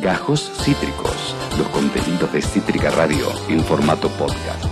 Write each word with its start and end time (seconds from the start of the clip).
Gajos 0.00 0.50
Cítricos, 0.62 1.34
los 1.58 1.68
contenidos 1.68 2.32
de 2.32 2.40
Cítrica 2.40 2.90
Radio 2.90 3.26
en 3.48 3.62
formato 3.62 4.08
podcast. 4.08 4.64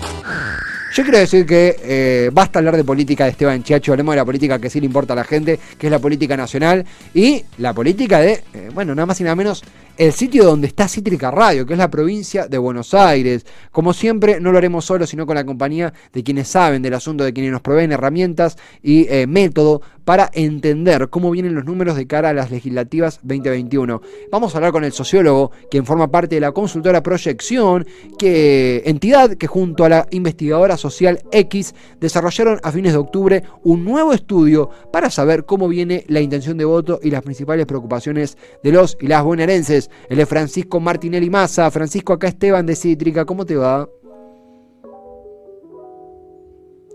Yo 0.95 1.03
quiero 1.03 1.19
decir 1.19 1.45
que 1.45 1.77
eh, 1.83 2.31
basta 2.33 2.59
hablar 2.59 2.77
de 2.77 2.83
política 2.83 3.25
de 3.25 3.31
Esteban 3.31 3.63
Chiacho, 3.63 3.93
hablemos 3.93 4.15
de 4.15 4.17
la 4.17 4.25
política 4.25 4.59
que 4.59 4.71
sí 4.71 4.81
le 4.81 4.87
importa 4.87 5.13
a 5.13 5.17
la 5.17 5.25
gente, 5.25 5.61
que 5.79 5.87
es 5.87 5.91
la 5.91 5.99
política 5.99 6.35
nacional 6.37 6.87
y 7.13 7.45
la 7.59 7.75
política 7.75 8.21
de, 8.21 8.43
eh, 8.55 8.71
bueno, 8.73 8.95
nada 8.95 9.05
más 9.05 9.21
y 9.21 9.25
nada 9.25 9.37
menos, 9.37 9.63
el 9.99 10.13
sitio 10.13 10.45
donde 10.45 10.69
está 10.69 10.87
Cítrica 10.87 11.33
Radio, 11.33 11.67
que 11.67 11.73
es 11.73 11.79
la 11.79 11.91
provincia 11.91 12.47
de 12.47 12.57
Buenos 12.57 12.95
Aires. 12.95 13.45
Como 13.73 13.93
siempre, 13.93 14.41
no 14.41 14.53
lo 14.53 14.59
haremos 14.59 14.85
solo, 14.85 15.07
sino 15.09 15.27
con 15.27 15.35
la 15.35 15.45
compañía 15.45 15.93
de 16.13 16.23
quienes 16.23 16.47
saben 16.47 16.83
del 16.83 16.95
asunto, 16.95 17.25
de 17.25 17.33
quienes 17.33 17.51
nos 17.51 17.63
proveen 17.63 17.91
herramientas 17.91 18.57
y 18.81 19.09
eh, 19.09 19.27
método 19.27 19.83
para 20.09 20.31
entender 20.33 21.11
cómo 21.11 21.31
vienen 21.31 21.55
los 21.55 21.67
números 21.67 21.95
de 21.95 22.07
cara 22.07 22.31
a 22.31 22.33
las 22.33 22.51
legislativas 22.51 23.21
2021. 23.25 24.01
Vamos 24.33 24.55
a 24.55 24.57
hablar 24.57 24.73
con 24.73 24.85
el 24.85 24.93
sociólogo, 24.93 25.51
quien 25.71 25.85
forma 25.85 26.11
parte 26.11 26.37
de 26.37 26.41
la 26.41 26.53
consultora 26.53 27.03
Proyección, 27.03 27.87
que 28.19 28.85
entidad 28.87 29.35
que 29.35 29.47
junto 29.47 29.85
a 29.85 29.91
la 29.91 30.07
investigadora 30.11 30.79
social 30.79 31.21
X 31.31 31.75
desarrollaron 32.01 32.59
a 32.63 32.73
fines 32.73 32.93
de 32.93 32.99
octubre 32.99 33.43
un 33.65 33.85
nuevo 33.85 34.15
estudio 34.15 34.71
para 34.91 35.11
saber 35.11 35.45
cómo 35.45 35.69
viene 35.69 36.05
la 36.09 36.21
intención 36.21 36.57
de 36.57 36.65
voto 36.65 37.01
y 37.03 37.11
las 37.11 37.23
principales 37.23 37.67
preocupaciones 37.67 38.39
de 38.63 38.73
los 38.73 38.97
y 39.03 39.09
las 39.09 39.23
bonaerenses. 39.23 39.88
Él 40.09 40.21
es 40.21 40.29
Francisco 40.29 40.81
Martinelli 40.81 41.31
Massa. 41.31 41.71
Francisco, 41.71 42.13
acá 42.13 42.29
Esteban 42.29 42.67
de 42.67 42.77
Cítrica. 42.77 43.25
¿Cómo 43.25 43.45
te 43.45 43.57
va? 43.57 43.89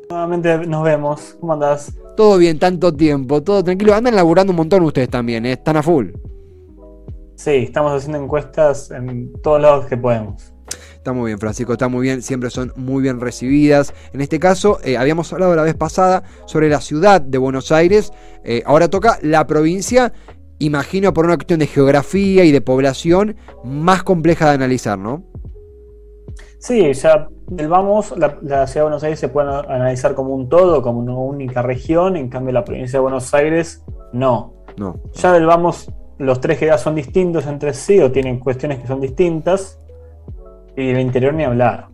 Nuevamente 0.10 0.68
nos 0.68 0.84
vemos. 0.84 1.38
¿Cómo 1.40 1.54
andás? 1.54 1.94
Todo 2.16 2.38
bien, 2.38 2.60
tanto 2.60 2.94
tiempo, 2.94 3.42
todo 3.42 3.64
tranquilo. 3.64 3.96
Andan 3.96 4.16
laburando 4.16 4.52
un 4.52 4.58
montón 4.58 4.84
ustedes 4.84 5.10
también, 5.10 5.46
¿eh? 5.46 5.54
están 5.54 5.78
a 5.78 5.84
full. 5.84 6.10
Sí, 7.36 7.52
estamos 7.52 7.92
haciendo 7.92 8.20
encuestas 8.20 8.92
en 8.92 9.34
todos 9.42 9.60
lados 9.60 9.86
que 9.88 9.98
podemos. 9.98 10.54
Está 10.96 11.12
muy 11.12 11.32
bien, 11.32 11.40
Francisco, 11.40 11.74
está 11.74 11.90
muy 11.90 12.04
bien, 12.04 12.22
siempre 12.22 12.50
son 12.50 12.72
muy 12.78 13.02
bien 13.02 13.20
recibidas. 13.20 13.94
En 14.14 14.22
este 14.22 14.40
caso, 14.40 14.80
eh, 14.84 14.96
habíamos 14.96 15.34
hablado 15.34 15.54
la 15.54 15.64
vez 15.64 15.76
pasada 15.76 16.24
sobre 16.46 16.70
la 16.70 16.80
ciudad 16.80 17.20
de 17.20 17.38
Buenos 17.38 17.74
Aires, 17.74 18.14
eh, 18.46 18.64
ahora 18.66 18.88
toca 18.88 19.20
la 19.22 19.46
provincia 19.46 20.14
imagino 20.66 21.14
por 21.14 21.26
una 21.26 21.36
cuestión 21.36 21.60
de 21.60 21.68
geografía 21.68 22.44
y 22.44 22.52
de 22.52 22.62
población 22.62 23.36
más 23.64 24.04
compleja 24.04 24.50
de 24.50 24.56
analizar, 24.56 24.98
¿no? 24.98 25.24
Sí, 26.60 26.94
ya 26.94 27.28
del 27.48 27.68
vamos, 27.68 28.14
la, 28.18 28.40
ciudad 28.42 28.74
de 28.74 28.82
Buenos 28.82 29.04
Aires 29.04 29.20
se 29.20 29.28
puede 29.28 29.50
analizar 29.50 30.16
como 30.16 30.34
un 30.34 30.48
todo, 30.48 30.82
como 30.82 31.00
una 31.00 31.14
única 31.14 31.62
región, 31.62 32.16
en 32.16 32.30
cambio 32.30 32.54
la 32.54 32.64
provincia 32.64 33.00
de 33.00 33.02
Buenos 33.02 33.34
Aires 33.34 33.84
no. 34.14 34.54
No. 34.78 35.00
Ya 35.14 35.34
del 35.34 35.46
vamos, 35.46 35.92
los 36.18 36.40
tres 36.40 36.58
que 36.58 36.76
son 36.78 36.96
distintos 36.96 37.46
entre 37.48 37.74
sí 37.74 38.00
o 38.00 38.12
tienen 38.12 38.40
cuestiones 38.40 38.80
que 38.80 38.88
son 38.88 39.02
distintas, 39.02 39.80
y 40.78 40.90
el 40.90 41.02
interior 41.02 41.34
ni 41.34 41.44
hablar. 41.44 41.88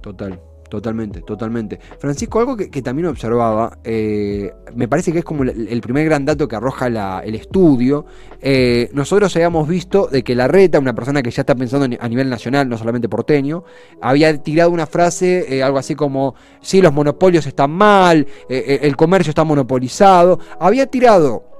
Total. 0.00 0.40
Totalmente, 0.68 1.22
totalmente. 1.22 1.78
Francisco, 1.98 2.40
algo 2.40 2.56
que, 2.56 2.82
también 2.82 3.06
observaba, 3.06 3.78
eh, 3.84 4.52
me 4.74 4.88
parece 4.88 5.12
que 5.12 5.20
es 5.20 5.24
como 5.24 5.44
el, 5.44 5.80
primer 5.80 6.04
gran 6.04 6.24
dato 6.24 6.48
que 6.48 6.56
arroja 6.56 6.86
el 6.86 7.34
estudio. 7.34 8.04
Eh, 8.40 8.90
nosotros 8.92 9.34
habíamos 9.36 9.68
visto 9.68 10.08
de 10.08 10.24
que 10.24 10.34
la 10.34 10.48
reta, 10.48 10.78
una 10.78 10.94
persona 10.94 11.22
que 11.22 11.30
ya 11.30 11.42
está 11.42 11.54
pensando 11.54 11.96
a 11.98 12.08
nivel 12.08 12.28
nacional, 12.28 12.68
no 12.68 12.76
solamente 12.76 13.08
porteño, 13.08 13.64
había 14.00 14.36
tirado 14.42 14.70
una 14.70 14.86
frase, 14.86 15.56
eh, 15.56 15.62
algo 15.62 15.78
así 15.78 15.94
como, 15.94 16.34
sí, 16.60 16.82
los 16.82 16.92
monopolios 16.92 17.46
están 17.46 17.70
mal, 17.70 18.26
el 18.48 18.96
comercio 18.96 19.30
está 19.30 19.44
monopolizado. 19.44 20.40
Había 20.58 20.86
tirado 20.86 21.55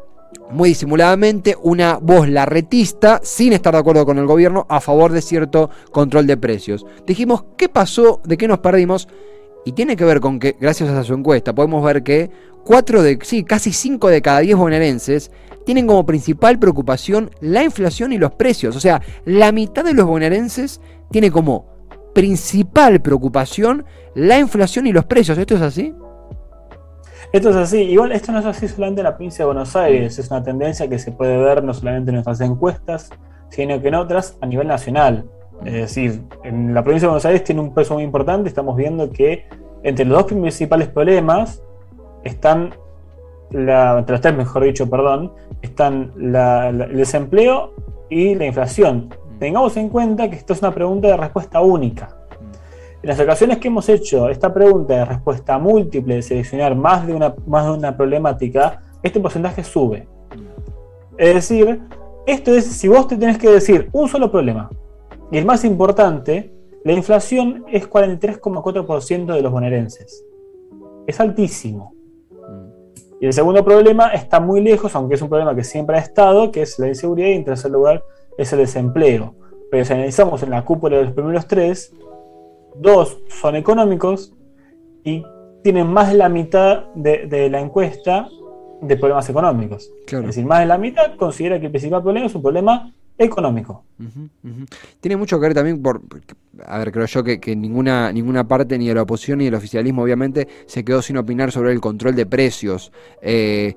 muy 0.50 0.70
disimuladamente 0.70 1.56
una 1.62 1.98
voz 2.00 2.28
larretista, 2.28 3.20
sin 3.22 3.52
estar 3.52 3.74
de 3.74 3.80
acuerdo 3.80 4.06
con 4.06 4.18
el 4.18 4.26
gobierno, 4.26 4.66
a 4.68 4.80
favor 4.80 5.12
de 5.12 5.22
cierto 5.22 5.70
control 5.92 6.26
de 6.26 6.36
precios. 6.36 6.86
Dijimos, 7.06 7.44
¿qué 7.56 7.68
pasó? 7.68 8.20
¿De 8.24 8.36
qué 8.36 8.48
nos 8.48 8.58
perdimos? 8.58 9.08
Y 9.64 9.72
tiene 9.72 9.96
que 9.96 10.04
ver 10.04 10.20
con 10.20 10.38
que, 10.38 10.56
gracias 10.60 10.90
a 10.90 11.02
su 11.02 11.14
encuesta, 11.14 11.54
podemos 11.54 11.84
ver 11.84 12.02
que 12.02 12.30
cuatro 12.64 13.02
de, 13.02 13.18
sí, 13.22 13.42
casi 13.42 13.72
5 13.72 14.08
de 14.08 14.22
cada 14.22 14.40
10 14.40 14.56
bonaerenses 14.56 15.30
tienen 15.64 15.86
como 15.86 16.06
principal 16.06 16.58
preocupación 16.58 17.30
la 17.40 17.64
inflación 17.64 18.12
y 18.12 18.18
los 18.18 18.32
precios. 18.32 18.76
O 18.76 18.80
sea, 18.80 19.02
la 19.24 19.50
mitad 19.50 19.84
de 19.84 19.94
los 19.94 20.06
bonaerenses 20.06 20.80
tiene 21.10 21.30
como 21.32 21.66
principal 22.14 23.02
preocupación 23.02 23.84
la 24.14 24.38
inflación 24.38 24.86
y 24.86 24.92
los 24.92 25.04
precios. 25.04 25.36
¿Esto 25.36 25.56
es 25.56 25.62
así? 25.62 25.92
Esto 27.36 27.50
es 27.50 27.56
así. 27.56 27.82
Igual 27.82 28.12
esto 28.12 28.32
no 28.32 28.38
es 28.38 28.46
así 28.46 28.66
solamente 28.66 29.02
en 29.02 29.04
la 29.04 29.14
provincia 29.14 29.44
de 29.44 29.46
Buenos 29.48 29.76
Aires, 29.76 30.18
es 30.18 30.30
una 30.30 30.42
tendencia 30.42 30.88
que 30.88 30.98
se 30.98 31.12
puede 31.12 31.36
ver 31.36 31.62
no 31.62 31.74
solamente 31.74 32.08
en 32.08 32.14
nuestras 32.14 32.40
encuestas, 32.40 33.10
sino 33.50 33.78
que 33.78 33.88
en 33.88 33.94
otras 33.96 34.38
a 34.40 34.46
nivel 34.46 34.66
nacional. 34.66 35.26
Es 35.62 35.74
decir, 35.74 36.22
en 36.44 36.72
la 36.72 36.82
provincia 36.82 37.08
de 37.08 37.10
Buenos 37.10 37.26
Aires 37.26 37.44
tiene 37.44 37.60
un 37.60 37.74
peso 37.74 37.92
muy 37.92 38.04
importante, 38.04 38.48
estamos 38.48 38.74
viendo 38.74 39.10
que 39.10 39.44
entre 39.82 40.06
los 40.06 40.16
dos 40.16 40.32
principales 40.32 40.88
problemas 40.88 41.62
están, 42.24 42.74
la, 43.50 43.98
entre 43.98 44.14
los 44.14 44.22
tres 44.22 44.34
mejor 44.34 44.64
dicho, 44.64 44.88
perdón, 44.88 45.34
están 45.60 46.12
el 46.16 46.96
desempleo 46.96 47.74
y 48.08 48.34
la 48.34 48.46
inflación. 48.46 49.10
Tengamos 49.38 49.76
en 49.76 49.90
cuenta 49.90 50.30
que 50.30 50.36
esto 50.36 50.54
es 50.54 50.62
una 50.62 50.72
pregunta 50.72 51.08
de 51.08 51.18
respuesta 51.18 51.60
única. 51.60 52.15
En 53.02 53.10
las 53.10 53.20
ocasiones 53.20 53.58
que 53.58 53.68
hemos 53.68 53.88
hecho 53.88 54.28
esta 54.28 54.52
pregunta 54.52 54.94
de 54.94 55.04
respuesta 55.04 55.58
múltiple, 55.58 56.16
de 56.16 56.22
seleccionar 56.22 56.74
más 56.74 57.06
de 57.06 57.14
una, 57.14 57.34
más 57.46 57.66
de 57.66 57.72
una 57.72 57.96
problemática, 57.96 58.82
este 59.02 59.20
porcentaje 59.20 59.62
sube. 59.62 60.08
Es 61.18 61.34
decir, 61.34 61.82
esto 62.26 62.52
es 62.52 62.64
si 62.64 62.88
vos 62.88 63.06
te 63.06 63.16
tenés 63.16 63.38
que 63.38 63.50
decir 63.50 63.88
un 63.92 64.08
solo 64.08 64.30
problema, 64.30 64.70
y 65.30 65.38
el 65.38 65.44
más 65.44 65.64
importante, 65.64 66.52
la 66.84 66.92
inflación 66.92 67.64
es 67.68 67.88
43,4% 67.88 69.34
de 69.34 69.42
los 69.42 69.52
bonaerenses. 69.52 70.24
Es 71.06 71.20
altísimo. 71.20 71.94
Y 73.20 73.26
el 73.26 73.32
segundo 73.32 73.64
problema 73.64 74.08
está 74.08 74.40
muy 74.40 74.60
lejos, 74.60 74.94
aunque 74.94 75.14
es 75.14 75.22
un 75.22 75.28
problema 75.28 75.54
que 75.54 75.64
siempre 75.64 75.96
ha 75.96 76.00
estado, 76.00 76.52
que 76.52 76.62
es 76.62 76.78
la 76.78 76.88
inseguridad, 76.88 77.28
y 77.28 77.32
en 77.32 77.44
tercer 77.44 77.70
lugar 77.70 78.04
es 78.38 78.52
el 78.52 78.60
desempleo. 78.60 79.34
Pero 79.70 79.84
si 79.84 79.92
analizamos 79.92 80.42
en 80.42 80.50
la 80.50 80.64
cúpula 80.64 80.98
de 80.98 81.04
los 81.04 81.12
primeros 81.12 81.46
tres, 81.46 81.92
dos 82.80 83.18
son 83.28 83.56
económicos 83.56 84.34
y 85.04 85.24
tienen 85.62 85.88
más 85.88 86.10
de 86.10 86.18
la 86.18 86.28
mitad 86.28 86.86
de, 86.94 87.48
la 87.50 87.60
encuesta 87.60 88.28
de 88.80 88.96
problemas 88.96 89.28
económicos. 89.28 89.90
Es 90.06 90.26
decir, 90.26 90.44
más 90.44 90.60
de 90.60 90.66
la 90.66 90.78
mitad 90.78 91.16
considera 91.16 91.58
que 91.58 91.66
el 91.66 91.72
principal 91.72 92.02
problema 92.02 92.26
es 92.26 92.34
un 92.34 92.42
problema 92.42 92.94
económico. 93.18 93.84
Tiene 95.00 95.16
mucho 95.16 95.38
que 95.38 95.46
ver 95.46 95.54
también 95.54 95.80
por, 95.82 96.02
a 96.64 96.78
ver, 96.78 96.92
creo 96.92 97.06
yo 97.06 97.24
que, 97.24 97.56
ninguna, 97.56 98.12
ninguna 98.12 98.46
parte, 98.46 98.78
ni 98.78 98.88
de 98.88 98.94
la 98.94 99.02
oposición 99.02 99.38
ni 99.38 99.46
del 99.46 99.54
oficialismo, 99.54 100.02
obviamente, 100.02 100.46
se 100.66 100.84
quedó 100.84 101.02
sin 101.02 101.16
opinar 101.16 101.50
sobre 101.52 101.72
el 101.72 101.80
control 101.80 102.14
de 102.14 102.26
precios. 102.26 102.92
Eh, 103.22 103.74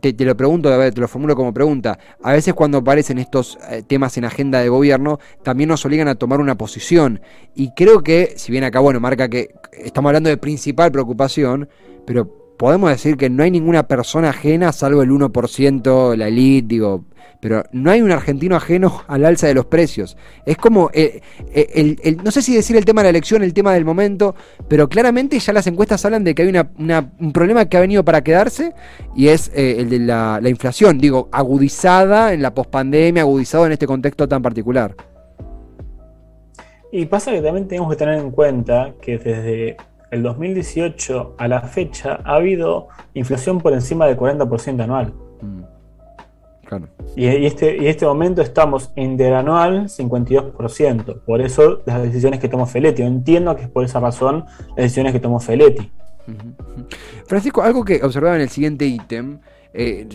te, 0.00 0.24
lo 0.24 0.36
pregunto, 0.36 0.72
a 0.72 0.76
ver, 0.76 0.94
te 0.94 1.00
lo 1.00 1.08
formulo 1.08 1.36
como 1.36 1.52
pregunta. 1.52 1.98
A 2.22 2.32
veces 2.32 2.54
cuando 2.54 2.78
aparecen 2.78 3.18
estos 3.18 3.58
eh, 3.70 3.82
temas 3.86 4.16
en 4.16 4.24
agenda 4.24 4.60
de 4.60 4.68
gobierno, 4.68 5.18
también 5.42 5.68
nos 5.68 5.84
obligan 5.84 6.08
a 6.08 6.14
tomar 6.14 6.40
una 6.40 6.56
posición. 6.56 7.20
Y 7.54 7.72
creo 7.74 8.02
que, 8.02 8.34
si 8.36 8.50
bien 8.50 8.64
acá, 8.64 8.80
bueno, 8.80 9.00
marca 9.00 9.28
que 9.28 9.54
estamos 9.72 10.08
hablando 10.08 10.30
de 10.30 10.36
principal 10.36 10.90
preocupación, 10.90 11.68
pero 12.06 12.26
podemos 12.56 12.90
decir 12.90 13.16
que 13.16 13.28
no 13.28 13.42
hay 13.42 13.50
ninguna 13.50 13.86
persona 13.86 14.30
ajena, 14.30 14.72
salvo 14.72 15.02
el 15.02 15.10
1%, 15.10 16.16
la 16.16 16.28
elite, 16.28 16.66
digo, 16.68 17.04
pero 17.44 17.62
no 17.72 17.90
hay 17.90 18.00
un 18.00 18.10
argentino 18.10 18.56
ajeno 18.56 19.02
al 19.06 19.22
alza 19.26 19.46
de 19.46 19.52
los 19.52 19.66
precios. 19.66 20.16
Es 20.46 20.56
como, 20.56 20.88
eh, 20.94 21.20
eh, 21.52 21.98
el, 22.02 22.16
no 22.24 22.30
sé 22.30 22.40
si 22.40 22.54
decir 22.54 22.74
el 22.74 22.86
tema 22.86 23.02
de 23.02 23.04
la 23.04 23.10
elección, 23.10 23.42
el 23.42 23.52
tema 23.52 23.74
del 23.74 23.84
momento, 23.84 24.34
pero 24.66 24.88
claramente 24.88 25.38
ya 25.38 25.52
las 25.52 25.66
encuestas 25.66 26.02
hablan 26.06 26.24
de 26.24 26.34
que 26.34 26.40
hay 26.40 26.48
una, 26.48 27.12
un 27.20 27.32
problema 27.34 27.66
que 27.66 27.76
ha 27.76 27.80
venido 27.80 28.02
para 28.02 28.24
quedarse 28.24 28.72
y 29.14 29.28
es 29.28 29.52
eh, 29.54 29.76
el 29.80 29.90
de 29.90 29.98
la, 29.98 30.40
la, 30.40 30.48
inflación, 30.48 30.96
digo, 30.96 31.28
agudizada 31.32 32.32
en 32.32 32.40
la 32.40 32.54
pospandemia, 32.54 33.24
agudizado 33.24 33.66
en 33.66 33.72
este 33.72 33.86
contexto 33.86 34.26
tan 34.26 34.40
particular. 34.40 34.96
Y 36.92 37.04
pasa 37.04 37.30
que 37.30 37.42
también 37.42 37.68
tenemos 37.68 37.90
que 37.90 37.96
tener 37.96 38.20
en 38.20 38.30
cuenta 38.30 38.94
que 39.02 39.18
desde 39.18 39.76
el 40.10 40.22
2018 40.22 41.34
a 41.36 41.46
la 41.46 41.60
fecha 41.60 42.20
ha 42.24 42.36
habido 42.36 42.88
inflación 43.12 43.60
por 43.60 43.74
encima 43.74 44.06
del 44.06 44.16
40% 44.16 44.82
anual. 44.82 45.12
Mm. 45.42 45.73
Y, 47.16 47.26
este, 47.26 47.76
y 47.76 47.86
este 47.86 48.06
momento 48.06 48.42
estamos 48.42 48.92
interanual 48.96 49.88
52%. 49.88 51.20
Por 51.24 51.40
eso 51.40 51.82
las 51.86 52.02
decisiones 52.02 52.40
que 52.40 52.48
tomó 52.48 52.66
Feletti. 52.66 53.02
Yo 53.02 53.08
entiendo 53.08 53.54
que 53.56 53.62
es 53.62 53.68
por 53.68 53.84
esa 53.84 54.00
razón 54.00 54.44
las 54.68 54.76
decisiones 54.76 55.12
que 55.12 55.20
tomó 55.20 55.40
Feletti. 55.40 55.90
Francisco, 57.26 57.62
algo 57.62 57.84
que 57.84 58.00
observaba 58.02 58.36
en 58.36 58.42
el 58.42 58.48
siguiente 58.48 58.86
ítem. 58.86 59.38
Eh, 59.72 60.08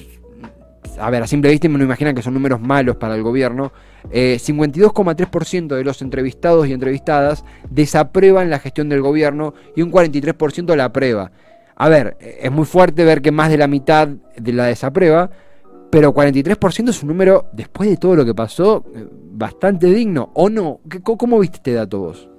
a 1.00 1.10
ver, 1.10 1.24
a 1.24 1.28
simple 1.28 1.52
vista 1.52 1.70
me 1.70 1.78
lo 1.78 1.84
imaginan 1.84 2.16
que 2.16 2.22
son 2.22 2.34
números 2.34 2.60
malos 2.60 2.96
para 2.96 3.16
el 3.16 3.24
gobierno. 3.24 3.72
52,3% 4.12 5.74
eh, 5.74 5.78
de 5.78 5.84
los 5.84 6.02
entrevistados 6.02 6.68
y 6.68 6.74
entrevistadas 6.74 7.44
desaprueban 7.70 8.50
la 8.50 8.60
gestión 8.60 8.90
del 8.90 9.02
gobierno 9.02 9.54
y 9.76 9.82
un 9.82 9.92
43% 9.92 10.76
la 10.76 10.86
aprueba. 10.86 11.32
A 11.76 11.90
ver, 11.90 12.18
es 12.20 12.52
muy 12.52 12.66
fuerte 12.66 13.06
ver 13.06 13.22
que 13.22 13.32
más 13.32 13.50
de 13.50 13.58
la 13.58 13.68
mitad 13.68 14.08
de 14.08 14.54
la 14.54 14.66
desaprueba, 14.66 15.30
pero 15.90 16.14
43% 16.14 16.90
es 16.90 17.02
un 17.02 17.10
número, 17.10 17.48
después 17.52 17.90
de 17.90 17.98
todo 17.98 18.16
lo 18.16 18.26
que 18.26 18.36
pasó, 18.36 18.86
eh, 18.96 19.08
bastante 19.12 19.88
digno, 19.88 20.32
¿o 20.34 20.50
no? 20.50 20.80
¿Cómo 21.04 21.40
viste 21.40 21.58
este 21.58 21.74
dato 21.74 22.00
vos? 22.00 22.30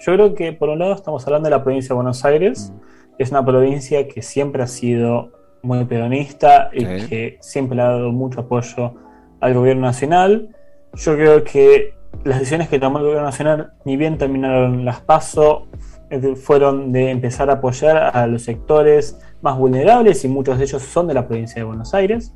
Yo 0.00 0.14
creo 0.14 0.34
que 0.34 0.52
por 0.52 0.68
un 0.68 0.78
lado 0.78 0.94
estamos 0.94 1.26
hablando 1.26 1.48
de 1.48 1.56
la 1.56 1.62
provincia 1.62 1.88
de 1.88 1.94
Buenos 1.94 2.24
Aires. 2.24 2.72
Mm. 2.72 2.80
Es 3.18 3.30
una 3.30 3.44
provincia 3.44 4.06
que 4.06 4.22
siempre 4.22 4.62
ha 4.62 4.66
sido 4.68 5.32
muy 5.62 5.84
peronista 5.86 6.70
y 6.72 6.84
que 6.84 7.38
siempre 7.40 7.76
le 7.76 7.82
ha 7.82 7.88
dado 7.88 8.12
mucho 8.12 8.40
apoyo 8.40 8.94
al 9.40 9.54
gobierno 9.54 9.82
nacional. 9.82 10.54
Yo 10.94 11.16
creo 11.16 11.42
que 11.42 11.94
las 12.24 12.38
decisiones 12.38 12.68
que 12.68 12.78
tomó 12.78 12.98
el 12.98 13.04
gobierno 13.04 13.26
nacional, 13.26 13.72
ni 13.84 13.96
bien 13.96 14.18
terminaron 14.18 14.84
las 14.84 15.00
PASO, 15.00 15.66
fueron 16.36 16.92
de 16.92 17.10
empezar 17.10 17.50
a 17.50 17.54
apoyar 17.54 18.16
a 18.16 18.26
los 18.26 18.42
sectores 18.42 19.18
más 19.42 19.56
vulnerables 19.56 20.24
y 20.24 20.28
muchos 20.28 20.58
de 20.58 20.64
ellos 20.64 20.82
son 20.82 21.06
de 21.06 21.14
la 21.14 21.26
provincia 21.26 21.56
de 21.56 21.64
Buenos 21.64 21.94
Aires. 21.94 22.32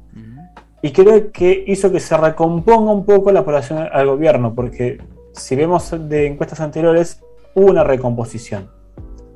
Y 0.82 0.90
creo 0.90 1.30
que 1.30 1.64
hizo 1.66 1.92
que 1.92 2.00
se 2.00 2.16
recomponga 2.16 2.92
un 2.92 3.04
poco 3.04 3.30
la 3.30 3.44
población 3.44 3.88
al 3.92 4.06
gobierno, 4.06 4.52
porque 4.52 4.98
si 5.32 5.54
vemos 5.54 5.94
de 6.08 6.26
encuestas 6.26 6.60
anteriores, 6.60 7.22
hubo 7.54 7.70
una 7.70 7.84
recomposición. 7.84 8.68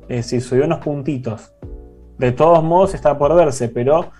Es 0.09 0.25
decir, 0.25 0.41
subió 0.41 0.65
unos 0.65 0.79
puntitos. 0.79 1.53
De 2.17 2.31
todos 2.31 2.63
modos 2.63 2.93
está 2.95 3.17
por 3.17 3.33
verse, 3.33 3.69
pero 3.69 4.11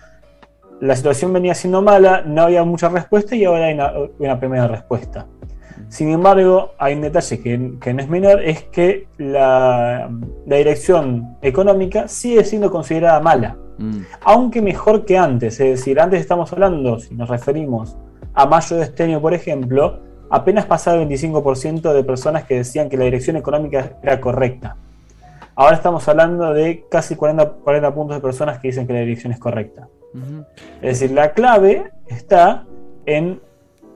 la 0.79 0.95
situación 0.95 1.33
venía 1.33 1.53
siendo 1.53 1.81
mala, 1.81 2.21
no 2.21 2.43
había 2.43 2.63
mucha 2.63 2.89
respuesta 2.89 3.35
y 3.35 3.45
ahora 3.45 3.65
hay 3.65 3.73
una, 4.19 4.39
primera 4.39 4.67
respuesta. 4.67 5.25
Sin 5.89 6.11
embargo, 6.11 6.71
hay 6.77 6.95
un 6.95 7.01
detalle 7.01 7.39
que, 7.41 7.57
no 7.93 8.01
es 8.01 8.09
menor, 8.09 8.41
es 8.41 8.63
que 8.63 9.07
la, 9.17 10.09
dirección 10.45 11.37
económica 11.41 12.07
sigue 12.07 12.43
siendo 12.43 12.69
considerada 12.69 13.19
mala, 13.21 13.57
mm. 13.77 14.01
aunque 14.25 14.61
mejor 14.61 15.05
que 15.05 15.17
antes. 15.17 15.59
Es 15.59 15.79
decir, 15.79 15.99
antes 15.99 16.19
estamos 16.19 16.51
hablando, 16.51 16.99
si 16.99 17.15
nos 17.15 17.29
referimos 17.29 17.97
a 18.33 18.45
mayo 18.45 18.75
de 18.75 18.83
este 18.83 19.03
año, 19.03 19.21
por 19.21 19.33
ejemplo, 19.33 19.99
apenas 20.29 20.65
pasaba 20.65 21.01
el 21.01 21.07
25% 21.07 21.93
de 21.93 22.03
personas 22.03 22.43
que 22.43 22.55
decían 22.55 22.89
que 22.89 22.97
la 22.97 23.05
dirección 23.05 23.37
económica 23.37 23.97
era 24.03 24.19
correcta. 24.19 24.75
Ahora 25.55 25.75
estamos 25.75 26.07
hablando 26.07 26.53
de 26.53 26.85
casi 26.89 27.15
40, 27.15 27.49
40 27.63 27.93
puntos 27.95 28.17
de 28.17 28.21
personas 28.21 28.59
que 28.59 28.67
dicen 28.67 28.85
que 28.85 28.93
la 28.93 28.99
dirección 28.99 29.31
es 29.31 29.39
correcta. 29.39 29.87
Es 30.81 30.99
decir, 30.99 31.11
la 31.11 31.33
clave 31.33 31.91
está 32.07 32.65
en 33.05 33.41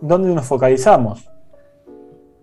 dónde 0.01 0.33
nos 0.33 0.45
focalizamos. 0.45 1.30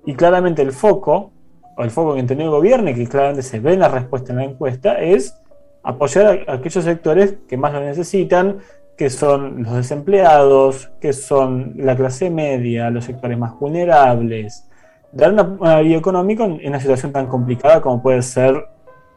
Y 0.06 0.14
claramente 0.14 0.62
el 0.62 0.72
foco, 0.72 1.32
o 1.76 1.84
el 1.84 1.90
foco 1.90 2.14
que 2.14 2.20
entendió 2.20 2.46
el 2.46 2.52
gobierno 2.52 2.90
y 2.90 2.94
que 2.94 3.06
claramente 3.06 3.42
se 3.42 3.60
ve 3.60 3.74
en 3.74 3.80
la 3.80 3.88
respuesta 3.88 4.32
en 4.32 4.38
la 4.38 4.44
encuesta, 4.44 5.00
es 5.00 5.38
apoyar 5.82 6.44
a 6.46 6.54
aquellos 6.54 6.84
sectores 6.84 7.36
que 7.48 7.56
más 7.56 7.72
lo 7.72 7.80
necesitan, 7.80 8.58
que 8.96 9.10
son 9.10 9.62
los 9.62 9.74
desempleados, 9.74 10.90
que 11.00 11.12
son 11.12 11.74
la 11.76 11.94
clase 11.94 12.30
media, 12.30 12.90
los 12.90 13.04
sectores 13.04 13.38
más 13.38 13.58
vulnerables. 13.58 14.68
Dar 15.12 15.32
una, 15.32 15.42
una 15.42 15.80
económico 15.80 16.44
en 16.44 16.68
una 16.68 16.80
situación 16.80 17.12
tan 17.12 17.26
complicada 17.26 17.80
como 17.80 18.02
puede 18.02 18.22
ser 18.22 18.66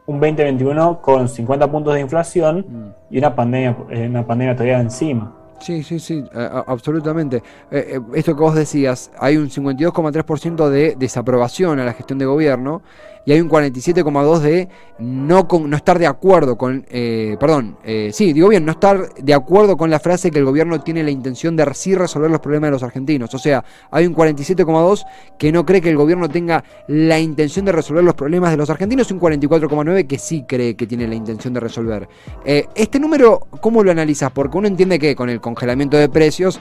un 0.06 0.20
2021 0.20 1.00
con 1.00 1.28
50 1.28 1.70
puntos 1.70 1.94
de 1.94 2.00
inflación 2.00 2.66
mm. 2.68 3.14
y 3.14 3.18
una 3.18 3.34
pandemia, 3.34 3.76
eh, 3.90 4.08
una 4.08 4.26
pandemia 4.26 4.54
todavía 4.54 4.80
encima. 4.80 5.34
Sí, 5.62 5.84
sí, 5.84 6.00
sí, 6.00 6.24
absolutamente. 6.66 7.36
Eh, 7.70 7.94
eh, 7.94 8.00
esto 8.14 8.34
que 8.34 8.40
vos 8.42 8.54
decías, 8.54 9.12
hay 9.16 9.36
un 9.36 9.48
52,3% 9.48 10.68
de 10.68 10.96
desaprobación 10.98 11.78
a 11.78 11.84
la 11.84 11.92
gestión 11.92 12.18
de 12.18 12.24
gobierno 12.24 12.82
y 13.24 13.32
hay 13.32 13.40
un 13.40 13.48
47,2% 13.48 14.38
de 14.40 14.68
no, 14.98 15.48
no 15.50 15.76
estar 15.76 15.98
de 15.98 16.06
acuerdo 16.06 16.56
con, 16.56 16.84
eh, 16.90 17.36
perdón, 17.38 17.76
eh, 17.84 18.10
sí, 18.12 18.32
digo 18.32 18.48
bien, 18.48 18.64
no 18.64 18.72
estar 18.72 19.14
de 19.14 19.34
acuerdo 19.34 19.76
con 19.76 19.90
la 19.90 20.00
frase 20.00 20.30
que 20.30 20.38
el 20.38 20.44
gobierno 20.44 20.80
tiene 20.80 21.02
la 21.02 21.10
intención 21.10 21.56
de 21.56 21.64
sí 21.74 21.94
resolver 21.94 22.30
los 22.30 22.40
problemas 22.40 22.68
de 22.68 22.72
los 22.72 22.82
argentinos. 22.82 23.32
O 23.34 23.38
sea, 23.38 23.64
hay 23.90 24.06
un 24.06 24.14
47,2% 24.14 25.04
que 25.38 25.52
no 25.52 25.64
cree 25.64 25.80
que 25.80 25.90
el 25.90 25.96
gobierno 25.96 26.28
tenga 26.28 26.64
la 26.88 27.18
intención 27.18 27.64
de 27.64 27.72
resolver 27.72 28.04
los 28.04 28.14
problemas 28.14 28.50
de 28.50 28.56
los 28.56 28.70
argentinos 28.70 29.10
y 29.10 29.14
un 29.14 29.20
44,9% 29.20 30.06
que 30.06 30.18
sí 30.18 30.44
cree 30.46 30.76
que 30.76 30.86
tiene 30.86 31.06
la 31.06 31.14
intención 31.14 31.54
de 31.54 31.60
resolver. 31.60 32.08
Eh, 32.44 32.66
este 32.74 33.00
número, 33.00 33.46
¿cómo 33.60 33.82
lo 33.82 33.90
analizas? 33.90 34.30
Porque 34.32 34.58
uno 34.58 34.68
entiende 34.68 34.98
que 34.98 35.16
con 35.16 35.28
el 35.28 35.40
congelamiento 35.40 35.96
de 35.96 36.08
precios, 36.08 36.60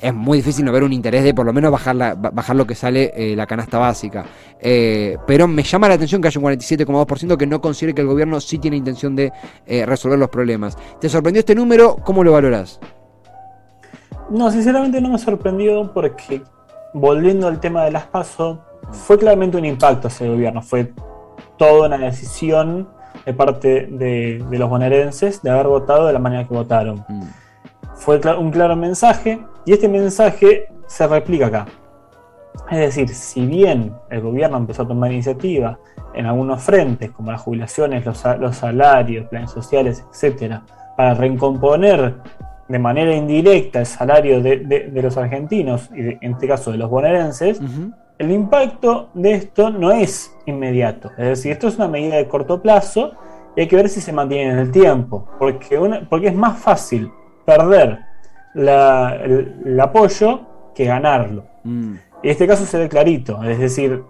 es 0.00 0.14
muy 0.14 0.38
difícil 0.38 0.64
no 0.64 0.72
ver 0.72 0.84
un 0.84 0.92
interés 0.92 1.24
de 1.24 1.34
por 1.34 1.44
lo 1.44 1.52
menos 1.52 1.72
bajar, 1.72 1.96
la, 1.96 2.14
bajar 2.14 2.54
lo 2.54 2.66
que 2.66 2.74
sale 2.74 3.12
eh, 3.16 3.34
la 3.34 3.46
canasta 3.46 3.78
básica. 3.78 4.24
Eh, 4.60 5.16
pero 5.26 5.48
me 5.48 5.62
llama 5.62 5.88
la 5.88 5.94
atención 5.94 6.22
que 6.22 6.28
haya 6.28 6.40
un 6.40 6.46
47,2% 6.46 7.36
que 7.36 7.46
no 7.46 7.60
considere 7.60 7.94
que 7.94 8.02
el 8.02 8.06
gobierno 8.06 8.40
sí 8.40 8.58
tiene 8.58 8.76
intención 8.76 9.16
de 9.16 9.32
eh, 9.66 9.84
resolver 9.86 10.18
los 10.18 10.28
problemas. 10.28 10.76
¿Te 11.00 11.08
sorprendió 11.08 11.40
este 11.40 11.54
número? 11.54 11.96
¿Cómo 11.96 12.22
lo 12.22 12.32
valoras? 12.32 12.78
No, 14.30 14.50
sinceramente 14.50 15.00
no 15.00 15.10
me 15.10 15.18
sorprendió 15.18 15.92
porque, 15.92 16.42
volviendo 16.92 17.48
al 17.48 17.60
tema 17.60 17.84
de 17.84 17.90
las 17.90 18.06
PASO, 18.06 18.62
fue 18.92 19.18
claramente 19.18 19.56
un 19.56 19.64
impacto 19.64 20.08
el 20.20 20.30
gobierno. 20.30 20.62
Fue 20.62 20.92
toda 21.56 21.88
una 21.88 21.98
decisión 21.98 22.88
de 23.26 23.34
parte 23.34 23.88
de, 23.90 24.44
los 24.50 24.70
bonaerenses 24.70 25.42
de 25.42 25.50
haber 25.50 25.66
votado 25.66 26.06
de 26.06 26.12
la 26.12 26.18
manera 26.18 26.46
que 26.46 26.54
votaron. 26.54 27.04
Mm. 27.08 27.22
Fue 27.94 28.20
un 28.38 28.50
claro 28.52 28.76
mensaje 28.76 29.40
y 29.68 29.72
este 29.74 29.86
mensaje 29.86 30.66
se 30.86 31.06
replica 31.06 31.48
acá. 31.48 31.66
Es 32.70 32.78
decir, 32.78 33.10
si 33.10 33.44
bien 33.44 33.92
el 34.08 34.22
gobierno 34.22 34.56
empezó 34.56 34.84
a 34.84 34.88
tomar 34.88 35.12
iniciativa 35.12 35.78
en 36.14 36.24
algunos 36.24 36.62
frentes, 36.62 37.10
como 37.10 37.32
las 37.32 37.42
jubilaciones, 37.42 38.02
los, 38.06 38.56
salarios, 38.56 39.28
planes 39.28 39.50
sociales, 39.50 40.06
etcétera, 40.10 40.62
para 40.96 41.12
recomponer 41.12 42.14
de 42.66 42.78
manera 42.78 43.14
indirecta 43.14 43.80
el 43.80 43.84
salario 43.84 44.40
de, 44.40 44.90
los 45.02 45.18
argentinos 45.18 45.90
y 45.94 46.16
en 46.18 46.32
este 46.32 46.48
caso 46.48 46.72
de 46.72 46.78
los 46.78 46.88
bonaerenses, 46.88 47.60
el 48.16 48.30
impacto 48.30 49.10
de 49.12 49.34
esto 49.34 49.68
no 49.68 49.92
es 49.92 50.34
inmediato. 50.46 51.10
Es 51.18 51.26
decir, 51.26 51.52
esto 51.52 51.68
es 51.68 51.76
una 51.76 51.88
medida 51.88 52.16
de 52.16 52.26
corto 52.26 52.62
plazo 52.62 53.12
y 53.54 53.60
hay 53.60 53.68
que 53.68 53.76
ver 53.76 53.90
si 53.90 54.00
se 54.00 54.14
mantiene 54.14 54.50
en 54.50 54.58
el 54.60 54.70
tiempo, 54.70 55.28
porque, 55.38 55.78
porque 56.08 56.28
es 56.28 56.34
más 56.34 56.58
fácil 56.58 57.12
perder 57.44 58.07
el, 58.58 59.80
apoyo 59.80 60.40
que 60.74 60.84
ganarlo. 60.84 61.44
Mm. 61.64 61.94
En 62.22 62.30
este 62.30 62.46
caso 62.46 62.64
se 62.66 62.78
ve 62.78 62.88
clarito, 62.88 63.42
es 63.44 63.58
decir, 63.58 64.02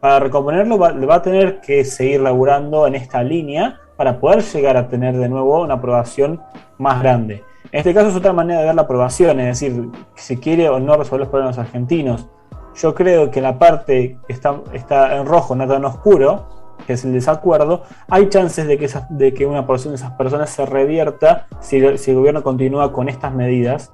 para 0.00 0.20
recomponerlo 0.20 0.78
va, 0.78 0.92
va, 0.92 1.16
a 1.16 1.22
tener 1.22 1.60
que 1.60 1.84
seguir 1.84 2.20
laburando 2.20 2.86
en 2.86 2.94
esta 2.94 3.22
línea 3.22 3.80
para 3.96 4.20
poder 4.20 4.42
llegar 4.42 4.76
a 4.76 4.88
tener 4.88 5.16
de 5.16 5.28
nuevo 5.28 5.62
una 5.62 5.74
aprobación 5.74 6.40
más 6.78 7.02
grande. 7.02 7.42
En 7.72 7.80
este 7.80 7.92
caso 7.92 8.08
es 8.08 8.16
otra 8.16 8.32
manera 8.32 8.60
de 8.60 8.66
ver 8.66 8.74
la 8.74 8.82
aprobación, 8.82 9.40
es 9.40 9.60
decir, 9.60 9.90
si 10.14 10.36
quiere 10.36 10.68
o 10.68 10.78
no 10.78 10.96
resolver 10.96 11.20
los 11.20 11.28
problemas 11.28 11.58
argentinos. 11.58 12.28
Yo 12.76 12.94
creo 12.94 13.30
que 13.30 13.40
la 13.40 13.58
parte 13.58 14.18
que 14.26 14.32
está, 14.32 14.60
está 14.72 15.16
en 15.16 15.26
rojo, 15.26 15.56
no 15.56 15.66
tan 15.66 15.84
oscuro, 15.84 16.57
que 16.86 16.94
es 16.94 17.04
el 17.04 17.12
desacuerdo, 17.12 17.82
hay 18.08 18.28
chances 18.28 18.66
de 18.66 18.78
que, 18.78 18.88
de 19.10 19.34
que 19.34 19.46
una 19.46 19.66
porción 19.66 19.92
de 19.92 19.96
esas 19.96 20.12
personas 20.12 20.50
se 20.50 20.64
revierta 20.66 21.46
si, 21.60 21.76
el 21.78 22.14
gobierno 22.14 22.42
continúa 22.42 22.92
con 22.92 23.08
estas 23.08 23.34
medidas 23.34 23.92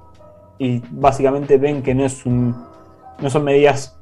y 0.57 0.81
básicamente 0.91 1.57
ven 1.57 1.83
que 1.83 1.93
no, 1.93 2.05
es 2.05 2.25
un, 2.25 2.55
no 3.19 3.29
son 3.29 3.43
medidas 3.43 3.97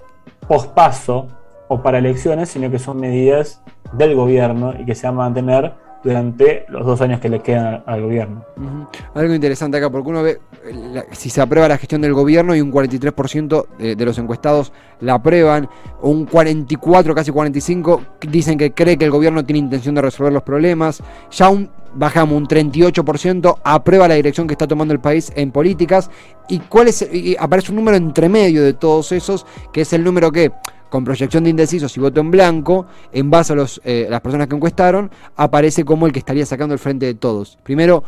pospaso 0.47 1.27
o 1.67 1.81
para 1.81 1.97
elecciones, 1.97 2.49
sino 2.49 2.69
que 2.69 2.79
son 2.79 2.99
medidas 2.99 3.61
del 3.93 4.15
gobierno 4.15 4.73
y 4.77 4.85
que 4.85 4.95
se 4.95 5.07
van 5.07 5.15
a 5.15 5.17
mantener 5.19 5.73
durante 6.03 6.65
los 6.67 6.85
dos 6.85 7.01
años 7.01 7.19
que 7.19 7.29
le 7.29 7.39
quedan 7.39 7.83
al 7.85 8.01
gobierno. 8.01 8.43
Algo 9.13 9.33
interesante 9.33 9.77
acá, 9.77 9.89
porque 9.89 10.09
uno 10.09 10.23
ve 10.23 10.39
si 11.11 11.29
se 11.29 11.41
aprueba 11.41 11.67
la 11.67 11.77
gestión 11.77 12.01
del 12.01 12.13
gobierno 12.13 12.55
y 12.55 12.61
un 12.61 12.71
43% 12.71 13.67
de, 13.77 14.05
los 14.05 14.17
encuestados 14.17 14.73
la 14.99 15.15
aprueban, 15.15 15.69
un 16.01 16.25
44, 16.25 17.15
casi 17.15 17.31
45 17.31 18.01
dicen 18.21 18.57
que 18.57 18.73
cree 18.73 18.97
que 18.97 19.05
el 19.05 19.11
gobierno 19.11 19.45
tiene 19.45 19.59
intención 19.59 19.95
de 19.95 20.01
resolver 20.01 20.33
los 20.33 20.43
problemas, 20.43 21.01
ya 21.31 21.49
un 21.49 21.69
bajamos 21.95 22.35
un 22.35 22.47
38%, 22.47 23.59
aprueba 23.63 24.07
la 24.07 24.15
dirección 24.15 24.47
que 24.47 24.53
está 24.53 24.67
tomando 24.67 24.93
el 24.93 24.99
país 24.99 25.31
en 25.35 25.51
políticas 25.51 26.09
y 26.49 26.59
cuál 26.59 26.87
es 26.87 27.07
y 27.13 27.35
aparece 27.39 27.71
un 27.71 27.77
número 27.77 27.97
entre 27.97 28.29
medio 28.29 28.63
de 28.63 28.73
todos 28.73 29.11
esos, 29.11 29.45
que 29.71 29.81
es 29.81 29.93
el 29.93 30.03
número 30.03 30.31
que 30.31 30.51
con 30.93 31.03
proyección 31.03 31.43
de 31.43 31.49
indecisos 31.49 31.97
y 31.97 31.99
voto 31.99 32.21
en 32.21 32.29
blanco, 32.29 32.85
en 33.11 33.31
base 33.31 33.53
a 33.53 33.55
los, 33.55 33.81
eh, 33.83 34.05
las 34.07 34.21
personas 34.21 34.47
que 34.47 34.53
encuestaron, 34.53 35.09
aparece 35.35 35.83
como 35.83 36.05
el 36.05 36.13
que 36.13 36.19
estaría 36.19 36.45
sacando 36.45 36.75
el 36.75 36.79
frente 36.79 37.07
de 37.07 37.15
todos. 37.15 37.57
Primero, 37.63 38.03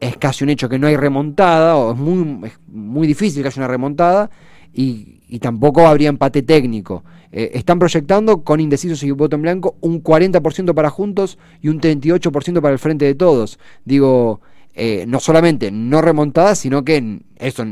es 0.00 0.16
casi 0.16 0.42
un 0.42 0.50
hecho 0.50 0.68
que 0.68 0.76
no 0.76 0.88
hay 0.88 0.96
remontada, 0.96 1.76
o 1.76 1.92
es 1.92 1.96
muy, 1.96 2.50
muy 2.66 3.06
difícil 3.06 3.42
que 3.42 3.46
haya 3.46 3.60
una 3.60 3.68
remontada, 3.68 4.28
y, 4.72 5.38
tampoco 5.38 5.86
habría 5.86 6.08
empate 6.08 6.42
técnico. 6.42 7.04
Eh, 7.30 7.52
están 7.54 7.78
proyectando 7.78 8.42
con 8.42 8.58
indecisos 8.58 9.04
y 9.04 9.12
voto 9.12 9.36
en 9.36 9.42
blanco 9.42 9.76
un 9.80 10.02
40% 10.02 10.74
para 10.74 10.90
Juntos 10.90 11.38
y 11.62 11.68
un 11.68 11.80
38% 11.80 12.60
para 12.60 12.72
el 12.72 12.80
frente 12.80 13.04
de 13.04 13.14
todos. 13.14 13.60
Digo, 13.84 14.40
eh, 14.74 15.04
no 15.06 15.20
solamente 15.20 15.70
no 15.70 16.02
remontada, 16.02 16.56
sino 16.56 16.82
que 16.82 17.20
eso 17.36 17.64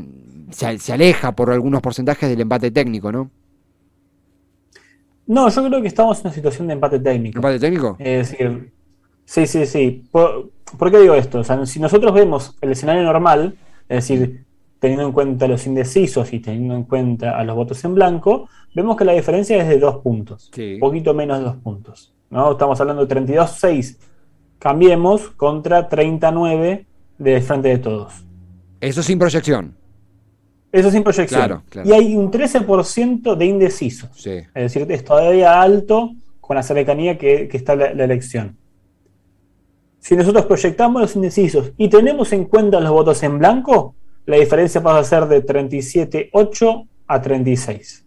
se, 0.53 0.79
se 0.79 0.93
aleja 0.93 1.35
por 1.35 1.51
algunos 1.51 1.81
porcentajes 1.81 2.29
del 2.29 2.43
empate 2.43 2.71
técnico, 2.71 3.11
¿no? 3.11 3.33
No, 5.29 5.51
yo 5.51 5.69
creo 5.69 5.83
que 5.83 5.89
estamos 5.89 6.19
en 6.19 6.27
una 6.27 6.35
situación 6.35 6.67
de 6.67 6.73
empate 6.73 6.99
técnico. 6.99 7.39
¿Empate 7.39 7.61
técnico? 7.61 7.97
Es 7.99 8.31
decir, 8.31 8.73
sí, 9.27 9.47
sí, 9.47 9.67
sí. 9.67 10.05
¿Por, 10.11 10.51
qué 10.91 10.99
digo 10.99 11.15
esto? 11.15 11.41
O 11.41 11.45
sea, 11.45 11.65
si 11.67 11.79
nosotros 11.79 12.15
vemos 12.15 12.57
el 12.63 12.73
escenario 12.73 13.03
normal, 13.03 13.55
es 13.91 14.09
decir, 14.09 14.47
teniendo 14.79 15.05
en 15.05 15.13
cuenta 15.13 15.47
los 15.47 15.67
indecisos 15.67 16.33
y 16.33 16.41
teniendo 16.41 16.75
en 16.75 16.85
cuenta 16.85 17.39
a 17.39 17.45
los 17.45 17.55
votos 17.55 17.85
en 17.85 17.95
blanco, 17.95 18.49
vemos 18.75 18.97
que 18.97 19.05
la 19.05 19.13
diferencia 19.13 19.59
es 19.59 19.69
de 19.69 19.79
dos 19.79 19.97
puntos, 19.97 20.51
un 20.57 20.81
poquito 20.81 21.13
menos 21.13 21.39
de 21.41 21.45
dos 21.45 21.57
puntos. 21.57 22.15
¿no? 22.31 22.53
Estamos 22.53 22.81
hablando 22.81 23.05
de 23.05 23.15
32-6, 23.15 23.99
cambiemos 24.59 25.29
contra 25.31 25.89
39 25.91 26.87
de 27.19 27.41
frente 27.43 27.69
de 27.69 27.79
todos. 27.79 28.15
Eso 28.81 29.03
sin 29.03 29.19
proyección. 29.19 29.78
Eso 30.71 30.91
sin 30.91 31.03
proyección. 31.03 31.63
Y 31.85 31.93
hay 31.93 32.15
un 32.17 32.31
13% 32.31 33.35
de 33.35 33.45
indecisos. 33.45 34.27
Es 34.27 34.53
decir, 34.55 34.87
es 34.91 35.05
todavía 35.05 35.61
alto 35.61 36.13
con 36.41 36.57
la 36.57 36.63
cercanía 36.63 37.17
que, 37.19 37.49
está 37.53 37.75
la, 37.75 37.87
elección. 37.89 38.57
Si 39.99 40.15
nosotros 40.15 40.47
proyectamos 40.47 41.03
los 41.03 41.17
indecisos 41.17 41.73
y 41.77 41.89
tenemos 41.89 42.33
en 42.33 42.45
cuenta 42.45 42.81
los 42.81 42.91
votos 42.91 43.23
en 43.23 43.39
blanco, 43.39 43.95
la 44.27 44.37
diferencia 44.37 44.83
pasa 44.83 44.99
a 44.99 45.05
ser 45.05 45.27
de 45.27 45.45
37,8 45.45 46.87
a 47.07 47.23
36. 47.23 48.05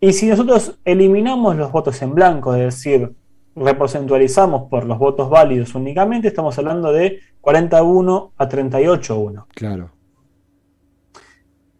Y 0.00 0.12
si 0.12 0.26
nosotros 0.26 0.78
eliminamos 0.84 1.56
los 1.56 1.72
votos 1.72 2.00
en 2.02 2.14
blanco, 2.14 2.54
es 2.54 2.76
decir, 2.76 3.12
reporcentualizamos 3.56 4.68
por 4.68 4.84
los 4.84 4.98
votos 4.98 5.28
válidos 5.28 5.74
únicamente, 5.74 6.28
estamos 6.28 6.56
hablando 6.58 6.92
de 6.92 7.20
41 7.40 8.32
a 8.36 8.48
38,1. 8.48 9.44
Claro. 9.54 9.90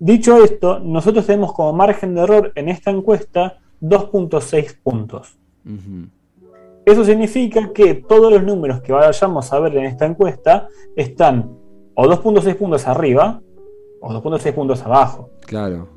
Dicho 0.00 0.42
esto, 0.42 0.80
nosotros 0.80 1.26
tenemos 1.26 1.52
como 1.52 1.74
margen 1.74 2.14
de 2.14 2.22
error 2.22 2.52
en 2.54 2.70
esta 2.70 2.90
encuesta 2.90 3.58
2.6 3.82 4.78
puntos. 4.82 5.36
Eso 6.86 7.04
significa 7.04 7.70
que 7.74 7.96
todos 7.96 8.32
los 8.32 8.42
números 8.42 8.80
que 8.80 8.92
vayamos 8.92 9.52
a 9.52 9.60
ver 9.60 9.76
en 9.76 9.84
esta 9.84 10.06
encuesta 10.06 10.68
están 10.96 11.50
o 11.94 12.06
2.6 12.06 12.54
puntos 12.56 12.86
arriba 12.86 13.42
o 14.00 14.10
2.6 14.10 14.54
puntos 14.54 14.82
abajo. 14.82 15.28
Claro. 15.46 15.88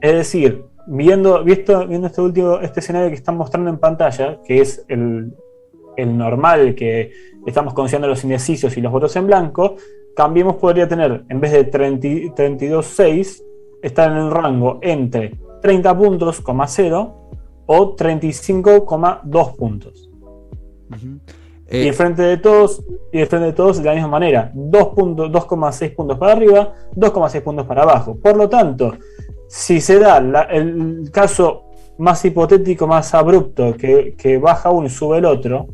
Es 0.00 0.14
decir, 0.14 0.64
viendo, 0.86 1.44
visto, 1.44 1.86
viendo 1.86 2.06
este 2.06 2.22
último, 2.22 2.58
este 2.60 2.80
escenario 2.80 3.10
que 3.10 3.16
están 3.16 3.36
mostrando 3.36 3.68
en 3.68 3.76
pantalla, 3.76 4.40
que 4.46 4.62
es 4.62 4.82
el, 4.88 5.34
el 5.98 6.16
normal 6.16 6.74
que 6.74 7.12
estamos 7.44 7.74
considerando 7.74 8.08
los 8.08 8.24
indecisos 8.24 8.74
y 8.78 8.80
los 8.80 8.90
votos 8.90 9.14
en 9.16 9.26
blanco, 9.26 9.76
Cambiemos 10.16 10.56
podría 10.56 10.88
tener, 10.88 11.24
en 11.28 11.40
vez 11.40 11.52
de 11.52 11.70
32.6, 11.70 13.42
estar 13.82 14.10
en 14.10 14.16
el 14.16 14.30
rango 14.30 14.78
entre 14.80 15.38
30 15.60 15.98
puntos, 15.98 16.42
0 16.66 17.14
o 17.66 17.96
35,2 17.96 19.56
puntos. 19.56 20.10
Y 21.70 21.90
frente 21.92 22.22
de 22.22 22.36
todos, 22.38 22.82
y 23.12 23.18
de 23.18 23.26
frente 23.26 23.46
de 23.46 23.52
todos 23.52 23.78
de 23.78 23.84
la 23.84 23.92
misma 23.92 24.08
manera, 24.08 24.52
2.6 24.54 25.94
puntos 25.94 26.18
para 26.18 26.32
arriba, 26.32 26.72
2,6 26.94 27.42
puntos 27.42 27.66
para 27.66 27.82
abajo. 27.82 28.16
Por 28.16 28.36
lo 28.36 28.48
tanto, 28.48 28.94
si 29.48 29.80
se 29.80 29.98
da 29.98 30.18
el 30.50 31.10
caso 31.12 31.64
más 31.98 32.24
hipotético, 32.24 32.86
más 32.86 33.12
abrupto, 33.14 33.74
que, 33.76 34.38
baja 34.40 34.70
uno 34.70 34.86
y 34.86 34.90
sube 34.90 35.18
el 35.18 35.24
otro, 35.24 35.66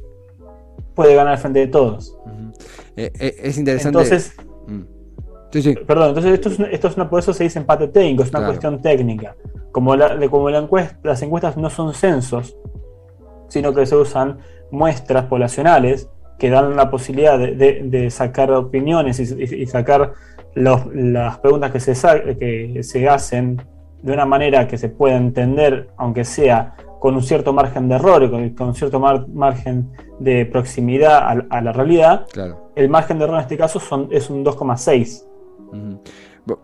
puede 0.95 1.15
ganar 1.15 1.39
frente 1.39 1.61
de 1.61 1.67
todos. 1.69 2.17
Eh, 2.97 3.11
eh, 3.19 3.37
es 3.43 3.59
interesante. 3.59 3.99
Entonces, 3.99 4.35
mm. 4.67 4.83
Perdón, 5.87 6.09
entonces 6.09 6.33
esto 6.33 6.49
es, 6.49 6.61
esto 6.73 6.89
es 6.89 6.97
una, 6.97 7.11
por 7.11 7.19
eso 7.19 7.35
se 7.35 7.45
dice 7.45 7.59
empate 7.59 7.89
técnico, 7.89 8.23
es 8.23 8.31
una 8.31 8.47
cuestión 8.47 8.81
técnica. 8.81 9.37
Como, 9.71 9.95
la, 9.97 10.19
como 10.29 10.49
la 10.49 10.59
encuesta, 10.59 10.99
las 11.03 11.21
encuestas 11.23 11.59
no 11.59 11.69
son 11.69 11.93
censos, 11.93 12.57
sino 13.49 13.75
que 13.75 13.85
se 13.85 13.97
usan 13.97 14.39
muestras 14.71 15.27
poblacionales 15.27 16.09
que 16.39 16.49
dan 16.49 16.75
la 16.75 16.91
posibilidad 16.91 17.39
de, 17.39 18.11
sacar 18.11 18.51
opiniones 18.53 19.21
y, 19.21 19.67
sacar 19.67 20.15
las 20.55 21.39
preguntas 21.39 21.71
que 21.71 21.81
se, 21.81 21.93
que 22.39 22.83
se 22.83 23.09
hacen 23.09 23.61
de 24.01 24.13
una 24.13 24.25
manera 24.25 24.67
que 24.67 24.79
se 24.79 24.89
pueda 24.89 25.17
entender, 25.17 25.91
aunque 25.97 26.25
sea 26.25 26.75
con 27.03 27.17
un 27.17 27.23
cierto 27.25 27.53
margen 27.53 27.89
de 27.89 27.97
error, 27.97 28.31
con, 28.31 28.51
con 28.51 28.69
un 28.69 28.75
cierto 28.77 29.01
margen 29.01 29.91
de 30.21 30.47
proximidad 30.47 31.45
a, 31.51 31.61
la 31.61 31.73
realidad, 31.73 32.27
el 32.77 32.89
margen 32.89 33.19
de 33.19 33.25
error 33.25 33.39
en 33.39 33.43
este 33.43 33.57
caso 33.57 33.81
son, 33.81 34.07
es 34.13 34.31
un 34.31 34.45
2,6. 34.45 35.25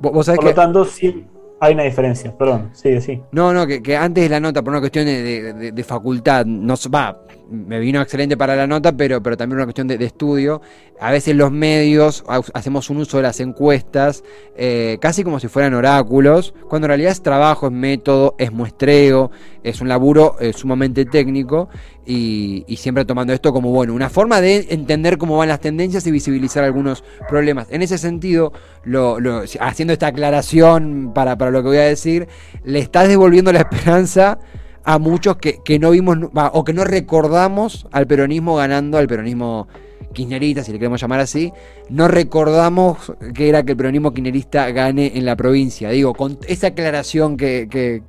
Por 0.00 0.44
lo 0.44 0.54
tanto, 0.54 0.84
sí, 0.84 1.26
hay 1.60 1.74
una 1.74 1.82
diferencia, 1.82 2.36
perdón, 2.36 2.70
sí, 2.72 3.00
sí. 3.00 3.20
No, 3.32 3.52
no, 3.52 3.66
que, 3.66 3.96
antes 3.96 4.24
de 4.24 4.30
la 4.30 4.38
nota, 4.38 4.62
por 4.62 4.72
una 4.72 4.80
cuestión 4.80 5.06
de, 5.06 5.84
facultad, 5.86 6.46
no 6.46 6.74
va, 6.94 7.20
me 7.50 7.80
vino 7.80 8.00
excelente 8.00 8.36
para 8.36 8.54
la 8.54 8.66
nota, 8.66 8.92
pero, 8.92 9.22
pero 9.22 9.36
también 9.36 9.56
una 9.56 9.64
cuestión 9.64 9.88
de, 9.88 9.96
estudio. 10.04 10.60
A 11.00 11.10
veces 11.10 11.34
los 11.34 11.50
medios 11.50 12.24
hacemos 12.54 12.90
un 12.90 12.98
uso 12.98 13.16
de 13.16 13.24
las 13.24 13.40
encuestas 13.40 14.22
eh, 14.56 14.98
casi 15.00 15.24
como 15.24 15.40
si 15.40 15.48
fueran 15.48 15.74
oráculos, 15.74 16.54
cuando 16.68 16.86
en 16.86 16.90
realidad 16.90 17.12
es 17.12 17.22
trabajo, 17.22 17.66
es 17.66 17.72
método, 17.72 18.34
es 18.38 18.52
muestreo, 18.52 19.30
es 19.62 19.80
un 19.80 19.88
laburo 19.88 20.36
eh, 20.40 20.52
sumamente 20.52 21.04
técnico 21.04 21.68
y, 22.10 22.76
siempre 22.76 23.04
tomando 23.04 23.34
esto 23.34 23.52
como 23.52 23.70
bueno, 23.70 23.92
una 23.92 24.08
forma 24.08 24.40
de 24.40 24.68
entender 24.70 25.18
cómo 25.18 25.36
van 25.36 25.48
las 25.48 25.60
tendencias 25.60 26.06
y 26.06 26.10
visibilizar 26.10 26.64
algunos 26.64 27.04
problemas. 27.28 27.66
En 27.70 27.82
ese 27.82 27.98
sentido, 27.98 28.52
lo, 28.84 29.18
haciendo 29.60 29.92
esta 29.92 30.06
aclaración 30.06 31.12
para, 31.14 31.36
para 31.36 31.50
lo 31.50 31.62
que 31.62 31.68
voy 31.68 31.76
a 31.76 31.82
decir, 31.82 32.26
le 32.64 32.78
estás 32.78 33.08
devolviendo 33.08 33.52
la 33.52 33.60
esperanza 33.70 34.38
a 34.84 34.98
muchos 34.98 35.36
que, 35.36 35.78
no 35.78 35.90
vimos 35.90 36.16
o 36.32 36.64
que 36.64 36.72
no 36.72 36.82
recordamos 36.84 37.86
al 37.92 38.06
peronismo 38.06 38.56
ganando, 38.56 38.96
al 38.96 39.06
peronismo 39.06 39.68
kirchnerista, 40.14 40.64
si 40.64 40.72
le 40.72 40.78
queremos 40.78 40.98
llamar 40.98 41.20
así, 41.20 41.52
no 41.90 42.08
recordamos 42.08 43.12
que 43.34 43.50
era 43.50 43.64
que 43.64 43.72
el 43.72 43.76
peronismo 43.76 44.14
kirchnerista 44.14 44.70
gane 44.70 45.12
en 45.14 45.26
la 45.26 45.36
provincia. 45.36 45.90
Digo, 45.90 46.14
con 46.14 46.38
esa 46.48 46.68
aclaración 46.68 47.36
que, 47.36 47.68
que, 47.70 48.02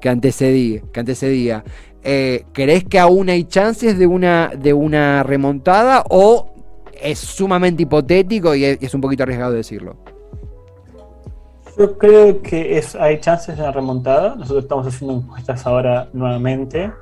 que, 0.00 0.08
antecedía, 0.08 0.80
que 0.90 1.00
antecedía 1.00 1.64
eh, 2.02 2.44
¿crees 2.52 2.84
que 2.84 2.98
aún 2.98 3.28
hay 3.28 3.44
chances 3.44 3.98
de 3.98 4.06
una, 4.06 4.52
de 4.58 4.72
una 4.72 5.22
remontada 5.22 6.04
o 6.08 6.50
es 7.00 7.18
sumamente 7.18 7.82
hipotético 7.82 8.54
y 8.54 8.64
es 8.64 8.94
un 8.94 9.00
poquito 9.00 9.22
arriesgado 9.22 9.52
decirlo? 9.52 9.96
Yo 11.78 11.96
creo 11.96 12.42
que 12.42 12.82
hay 12.98 13.20
chances 13.20 13.56
de 13.56 13.62
una 13.62 13.72
remontada. 13.72 14.34
Nosotros 14.34 14.64
estamos 14.64 14.86
haciendo 14.86 15.16
encuestas 15.16 15.66
ahora 15.66 16.08
nuevamente 16.12 16.92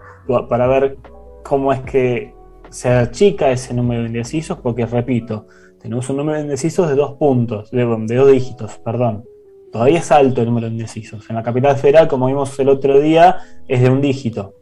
para 0.48 0.66
ver 0.66 0.98
cómo 1.42 1.72
es 1.72 1.80
que 1.80 2.34
se 2.70 2.88
achica 2.88 3.50
ese 3.50 3.72
número 3.74 4.02
de 4.02 4.08
indecisos, 4.08 4.58
porque 4.58 4.84
repito, 4.84 5.46
tenemos 5.80 6.08
un 6.10 6.18
número 6.18 6.38
de 6.38 6.44
indecisos 6.44 6.88
de 6.88 6.94
dos 6.94 7.14
puntos, 7.14 7.70
de, 7.70 7.84
dos 7.84 8.30
dígitos, 8.30 8.78
perdón. 8.78 9.24
Todavía 9.72 9.98
es 9.98 10.10
alto 10.10 10.40
el 10.40 10.48
número 10.48 10.66
de 10.66 10.74
indecisos. 10.74 11.28
En 11.28 11.36
la 11.36 11.42
capital 11.42 11.76
federal, 11.76 12.08
como 12.08 12.26
vimos 12.26 12.58
el 12.58 12.68
otro 12.68 13.00
día, 13.00 13.38
es 13.66 13.80
de 13.80 13.90
un 13.90 14.00
dígito. 14.00 14.54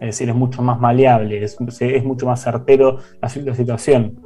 Es 0.00 0.06
decir, 0.06 0.30
es 0.30 0.34
mucho 0.34 0.62
más 0.62 0.80
maleable, 0.80 1.44
es, 1.44 1.58
es 1.80 2.04
mucho 2.04 2.26
más 2.26 2.42
certero 2.42 2.98
la, 3.20 3.30
la 3.44 3.54
situación. 3.54 4.20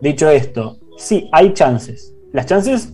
Dicho 0.00 0.30
esto, 0.30 0.78
sí, 0.96 1.28
hay 1.30 1.52
chances. 1.52 2.16
Las 2.32 2.46
chances 2.46 2.92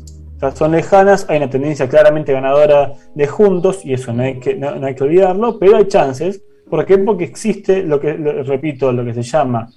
son 0.55 0.73
lejanas, 0.73 1.26
hay 1.29 1.37
una 1.37 1.50
tendencia 1.50 1.88
claramente 1.88 2.33
ganadora 2.33 2.95
de 3.14 3.26
juntos, 3.26 3.85
y 3.85 3.93
eso 3.93 4.12
no 4.12 4.23
hay 4.23 4.40
que, 4.40 4.55
no, 4.57 4.85
hay 4.85 4.95
que 4.95 5.05
olvidarlo, 5.05 5.59
pero 5.59 5.76
hay 5.76 5.87
chances. 5.87 6.43
¿Por 6.69 6.85
qué? 6.85 6.99
Porque 6.99 7.25
existe 7.25 7.83
lo 7.83 8.00
que, 8.00 8.12
repito, 8.14 8.93
lo 8.93 9.05
que 9.05 9.14
se 9.14 9.23
llama 9.23 9.69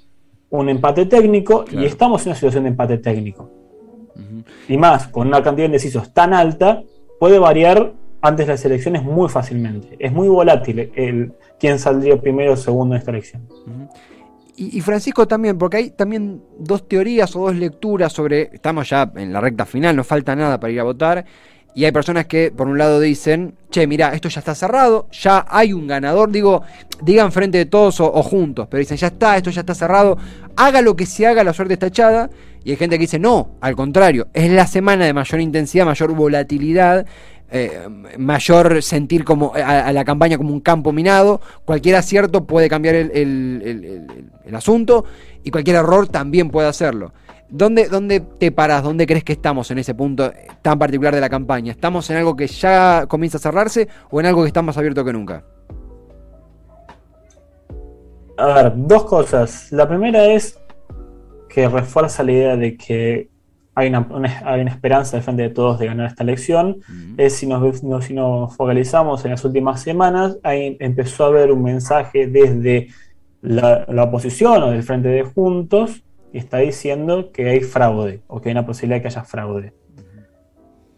un 0.49 0.69
empate 0.69 1.05
técnico, 1.05 1.65
y 1.71 1.85
estamos 1.85 2.23
en 2.23 2.29
una 2.29 2.35
situación 2.35 2.63
de 2.63 2.69
empate 2.69 2.97
técnico. 2.99 3.49
Y 4.67 4.77
más, 4.77 5.07
con 5.07 5.27
una 5.27 5.41
cantidad 5.41 5.63
de 5.63 5.75
indecisos 5.75 6.13
tan 6.13 6.33
alta, 6.33 6.83
puede 7.19 7.39
variar 7.39 7.93
antes 8.23 8.47
las 8.47 8.63
elecciones 8.63 9.03
muy 9.03 9.27
fácilmente. 9.27 9.97
Es 9.99 10.11
muy 10.11 10.29
volátil 10.29 10.91
el 10.95 11.33
quién 11.59 11.77
saldría 11.77 12.19
primero 12.19 12.53
o 12.53 12.57
segundo 12.57 12.95
en 12.95 12.99
esta 12.99 13.11
elección. 13.11 13.47
Y, 14.55 14.79
Francisco 14.81 15.27
también, 15.27 15.57
porque 15.57 15.77
hay 15.77 15.89
también 15.89 16.41
dos 16.57 16.87
teorías 16.87 17.35
o 17.35 17.41
dos 17.47 17.55
lecturas 17.55 18.13
sobre, 18.13 18.49
estamos 18.53 18.87
ya 18.87 19.11
en 19.15 19.33
la 19.33 19.41
recta 19.41 19.65
final, 19.65 19.95
no 19.95 20.03
falta 20.03 20.35
nada 20.35 20.59
para 20.59 20.71
ir 20.71 20.79
a 20.79 20.83
votar, 20.83 21.25
y 21.75 21.85
hay 21.85 21.91
personas 21.91 22.27
que 22.27 22.51
por 22.51 22.67
un 22.67 22.77
lado 22.77 22.99
dicen, 22.99 23.55
che, 23.71 23.87
mira, 23.87 24.13
esto 24.13 24.29
ya 24.29 24.39
está 24.39 24.53
cerrado, 24.53 25.07
ya 25.11 25.43
hay 25.49 25.73
un 25.73 25.87
ganador, 25.87 26.31
digo, 26.31 26.61
digan 27.01 27.31
frente 27.31 27.57
de 27.57 27.65
todos 27.65 27.99
o, 27.99 28.11
juntos, 28.21 28.67
pero 28.69 28.79
dicen, 28.79 28.95
ya 28.95 29.07
está, 29.07 29.35
esto 29.35 29.49
ya 29.49 29.61
está 29.61 29.73
cerrado, 29.73 30.19
haga 30.55 30.83
lo 30.83 30.95
que 30.95 31.07
se 31.07 31.25
haga, 31.25 31.43
la 31.43 31.51
suerte 31.51 31.73
está 31.73 31.87
echada, 31.87 32.29
y 32.63 32.69
hay 32.69 32.77
gente 32.77 32.97
que 32.97 33.01
dice, 33.01 33.17
no, 33.17 33.55
al 33.59 33.75
contrario, 33.75 34.27
es 34.33 34.51
la 34.51 34.67
semana 34.67 35.05
de 35.05 35.13
mayor 35.13 35.41
intensidad, 35.41 35.85
mayor 35.85 36.13
volatilidad, 36.13 37.07
eh, 37.55 37.87
mayor 38.17 38.81
sentir 38.81 39.23
como 39.23 39.53
a, 39.53 39.93
la 39.93 40.03
campaña 40.03 40.37
como 40.37 40.51
un 40.51 40.59
campo 40.59 40.91
minado. 40.91 41.39
Cualquier 41.65 41.97
acierto 41.97 42.47
puede 42.47 42.67
cambiar 42.67 42.95
el, 42.95 44.07
asunto 44.53 45.05
y 45.43 45.51
cualquier 45.51 45.75
error 45.75 46.07
también 46.07 46.49
puede 46.49 46.67
hacerlo. 46.67 47.13
¿Dónde, 47.49 47.89
¿Dónde 47.89 48.21
te 48.21 48.51
paras? 48.51 48.81
¿Dónde 48.81 49.05
crees 49.05 49.23
que 49.23 49.33
estamos 49.33 49.69
en 49.69 49.77
ese 49.77 49.93
punto 49.93 50.33
tan 50.63 50.79
particular 50.79 51.13
de 51.13 51.21
la 51.21 51.29
campaña? 51.29 51.71
¿Estamos 51.71 52.09
en 52.09 52.17
algo 52.17 52.35
que 52.35 52.47
ya 52.47 53.05
comienza 53.07 53.37
a 53.37 53.41
cerrarse 53.41 53.87
o 54.09 54.19
en 54.19 54.25
algo 54.25 54.41
que 54.41 54.47
está 54.47 54.63
más 54.63 54.75
abierto 54.79 55.05
que 55.05 55.13
nunca? 55.13 55.43
A 58.39 58.47
ver, 58.47 58.73
dos 58.75 59.03
cosas. 59.05 59.71
La 59.71 59.87
primera 59.87 60.25
es 60.25 60.59
que 61.49 61.69
refuerza 61.69 62.23
la 62.23 62.31
idea 62.31 62.55
de 62.57 62.75
que 62.75 63.29
hay 63.75 63.89
una, 63.89 64.07
hay 64.45 64.61
una 64.61 64.71
esperanza 64.71 65.17
de 65.17 65.23
frente 65.23 65.43
de 65.43 65.49
todos 65.49 65.79
de 65.79 65.87
ganar 65.87 66.07
esta 66.07 66.23
elección, 66.23 66.77
es 67.17 67.33
si 67.33 67.47
nos, 67.47 67.79
si 68.05 68.13
nos 68.13 68.55
focalizamos 68.55 69.25
en 69.25 69.31
las 69.31 69.43
últimas 69.43 69.81
semanas, 69.81 70.37
ahí 70.43 70.77
empezó 70.79 71.25
a 71.25 71.27
haber 71.27 71.51
un 71.51 71.63
mensaje 71.63 72.27
desde 72.27 72.89
la, 73.41 73.85
oposición 74.03 74.63
o 74.63 74.71
del 74.71 74.83
frente 74.83 75.09
de 75.09 75.23
Juntos 75.23 76.03
y 76.31 76.37
está 76.37 76.57
diciendo 76.57 77.31
que 77.31 77.49
hay 77.49 77.61
fraude 77.61 78.21
o 78.27 78.41
que 78.41 78.49
hay 78.49 78.53
una 78.53 78.65
posibilidad 78.65 78.97
de 78.97 79.01
que 79.01 79.07
haya 79.07 79.23
fraude. 79.23 79.73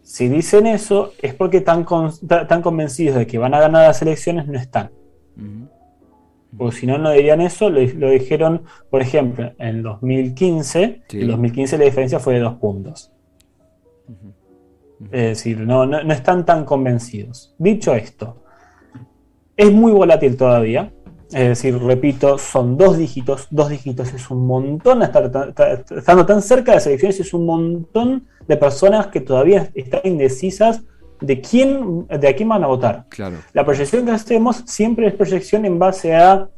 Si 0.02 0.28
dicen 0.28 0.66
eso, 0.66 1.12
es 1.20 1.34
porque 1.34 1.58
están, 1.58 1.84
convencidos 1.84 3.16
de 3.16 3.26
que 3.26 3.38
van 3.38 3.54
a 3.54 3.60
ganar 3.60 3.88
las 3.88 4.00
elecciones, 4.02 4.46
no 4.46 4.58
están. 4.58 4.90
Porque 6.56 6.76
si 6.76 6.86
no, 6.86 6.98
no 6.98 7.10
dirían 7.10 7.40
eso. 7.40 7.70
Lo, 7.70 8.10
dijeron, 8.10 8.62
por 8.90 9.02
ejemplo, 9.02 9.52
en 9.58 9.82
2015. 9.82 11.02
En 11.10 11.28
2015 11.28 11.78
la 11.78 11.84
diferencia 11.84 12.18
fue 12.18 12.34
de 12.34 12.40
dos 12.40 12.54
puntos. 12.54 13.12
Es 15.04 15.10
decir, 15.10 15.60
no, 15.60 15.84
no, 15.86 16.12
están 16.12 16.44
tan 16.44 16.64
convencidos. 16.64 17.54
Dicho 17.58 17.94
esto, 17.94 18.42
es 19.56 19.70
muy 19.70 19.92
volátil 19.92 20.36
todavía. 20.36 20.92
Es 21.28 21.48
decir, 21.48 21.76
repito, 21.78 22.38
son 22.38 22.76
dos 22.76 22.96
dígitos. 22.96 23.48
Dos 23.50 23.68
dígitos 23.68 24.14
es 24.14 24.30
un 24.30 24.46
montón. 24.46 25.02
estando 25.02 26.26
tan 26.26 26.40
cerca 26.40 26.72
de 26.72 26.76
las 26.76 26.86
elecciones, 26.86 27.20
es 27.20 27.34
un 27.34 27.46
montón 27.46 28.26
de 28.46 28.56
personas 28.56 29.08
que 29.08 29.20
todavía 29.20 29.70
están 29.74 30.00
indecisas 30.04 30.82
de 31.20 31.40
quién, 31.40 32.06
de 32.08 32.28
a 32.28 32.36
quién 32.36 32.48
van 32.48 32.64
a 32.64 32.66
votar. 32.66 33.06
Claro. 33.08 33.36
La 33.52 33.64
proyección 33.64 34.04
que 34.04 34.12
hacemos 34.12 34.62
siempre 34.66 35.06
es 35.06 35.14
proyección 35.14 35.64
en 35.64 35.78
base 35.78 36.14
a 36.14 36.48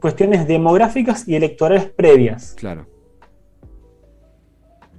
cuestiones 0.00 0.46
demográficas 0.46 1.26
y 1.28 1.34
electorales 1.34 1.86
previas. 1.86 2.54
Claro. 2.56 2.86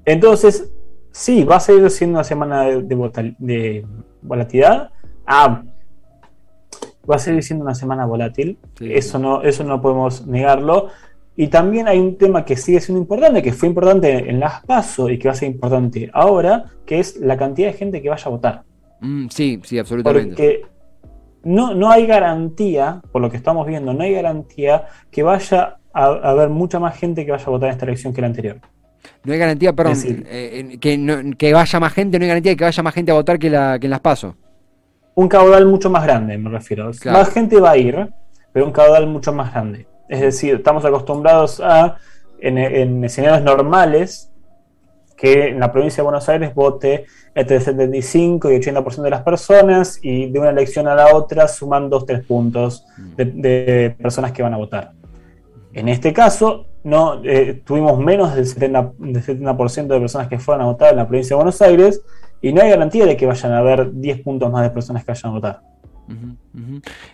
Entonces, 0.06 0.72
sí, 1.12 1.44
va 1.44 1.58
a 1.58 1.60
seguir 1.60 1.90
siendo 1.90 2.18
una 2.18 2.24
semana 2.24 2.64
de, 2.64 3.86
volatilidad. 4.22 4.90
Ah, 5.26 5.64
va 7.10 7.16
a 7.16 7.20
seguir 7.20 7.44
siendo 7.44 7.64
una 7.64 7.76
semana 7.76 8.06
volátil. 8.06 8.58
Eso, 8.80 9.20
no, 9.20 9.42
eso 9.44 9.64
no 9.64 9.82
podemos 9.82 10.26
negarlo. 10.26 10.90
Y 11.42 11.48
también 11.48 11.88
hay 11.88 11.98
un 11.98 12.18
tema 12.18 12.44
que 12.44 12.58
sigue 12.58 12.82
siendo 12.82 13.00
importante, 13.00 13.42
que 13.42 13.54
fue 13.54 13.70
importante 13.70 14.30
en 14.30 14.42
las 14.42 14.62
PASO 14.66 15.10
y 15.10 15.18
que 15.18 15.30
va 15.30 15.32
a 15.32 15.38
ser 15.38 15.50
importante 15.50 16.10
ahora, 16.12 16.66
que 16.86 17.00
es 17.00 17.16
la 17.16 17.38
cantidad 17.38 17.70
de 17.70 17.76
gente 17.76 18.02
que 18.02 18.10
vaya 18.10 18.26
a 18.26 18.30
votar. 18.30 18.64
Mm, 19.00 19.28
sí, 19.30 19.58
sí, 19.64 19.80
absolutamente. 19.80 20.32
Porque 20.32 20.62
no, 21.46 21.74
no 21.74 21.90
hay 21.90 22.08
garantía, 22.08 23.02
por 23.14 23.22
lo 23.22 23.32
que 23.32 23.38
estamos 23.38 23.66
viendo, 23.66 23.94
no 23.94 24.04
hay 24.04 24.16
garantía 24.16 24.88
que 25.10 25.24
vaya 25.24 25.78
a, 25.94 26.06
haber 26.08 26.50
mucha 26.50 26.78
más 26.78 26.98
gente 26.98 27.26
que 27.26 27.32
vaya 27.32 27.46
a 27.46 27.50
votar 27.52 27.70
en 27.70 27.74
esta 27.74 27.86
elección 27.86 28.12
que 28.12 28.20
la 28.20 28.28
anterior. 28.28 28.58
No 29.24 29.32
hay 29.32 29.40
garantía, 29.40 29.72
perdón, 29.72 29.96
eh, 30.06 30.78
que, 30.82 31.36
que 31.38 31.54
vaya 31.54 31.80
más 31.80 31.94
gente, 31.94 32.20
no 32.20 32.24
hay 32.24 32.28
garantía 32.28 32.52
de 32.52 32.58
que 32.58 32.66
vaya 32.66 32.84
más 32.84 32.94
gente 32.94 33.12
a 33.12 33.16
votar 33.16 33.40
que, 33.40 33.50
la, 33.50 33.80
que 33.80 33.88
en 33.88 33.92
las 33.92 34.02
PASO. 34.02 34.36
Un 35.16 35.30
caudal 35.30 35.66
mucho 35.68 35.90
más 35.90 36.04
grande, 36.04 36.38
me 36.38 36.50
refiero. 36.50 36.92
Más 37.06 37.30
gente 37.30 37.62
va 37.62 37.72
a 37.72 37.78
ir, 37.78 38.10
pero 38.52 38.66
un 38.66 38.74
caudal 38.74 39.08
mucho 39.08 39.32
más 39.32 39.54
grande. 39.54 39.88
Es 40.10 40.22
decir, 40.22 40.56
estamos 40.56 40.84
acostumbrados 40.84 41.62
a, 41.62 41.98
en, 42.40 43.04
escenarios 43.04 43.44
normales, 43.44 44.32
que 45.16 45.50
en 45.50 45.60
la 45.60 45.72
provincia 45.72 45.98
de 45.98 46.06
Buenos 46.06 46.28
Aires 46.30 46.56
vote 46.56 47.06
entre 47.36 47.60
75 47.60 48.52
y 48.52 48.56
80% 48.56 49.02
de 49.04 49.10
las 49.10 49.22
personas 49.22 50.00
y 50.02 50.30
de 50.30 50.40
una 50.40 50.50
elección 50.50 50.88
a 50.88 50.96
la 50.96 51.16
otra 51.16 51.48
suman 51.48 51.92
2-3 51.92 52.26
puntos 52.26 52.86
de, 53.16 53.96
personas 54.02 54.32
que 54.32 54.42
van 54.42 54.54
a 54.54 54.58
votar. 54.58 54.94
En 55.74 55.88
este 55.90 56.12
caso, 56.12 56.66
no 56.84 57.22
eh, 57.24 57.62
tuvimos 57.64 58.00
menos 58.00 58.34
del 58.34 58.46
70%, 58.46 58.96
del 58.98 59.22
70 59.22 59.94
de 59.94 60.00
personas 60.00 60.28
que 60.28 60.40
fueron 60.40 60.64
a 60.64 60.66
votar 60.66 60.92
en 60.92 60.98
la 60.98 61.08
provincia 61.08 61.36
de 61.36 61.44
Buenos 61.44 61.62
Aires 61.62 62.02
y 62.42 62.52
no 62.52 62.62
hay 62.62 62.70
garantía 62.70 63.06
de 63.06 63.16
que 63.16 63.28
vayan 63.28 63.52
a 63.52 63.60
haber 63.60 63.92
10 63.94 64.22
puntos 64.22 64.52
más 64.52 64.64
de 64.64 64.70
personas 64.72 65.04
que 65.04 65.12
vayan 65.12 65.32
a 65.32 65.34
votar. 65.36 65.62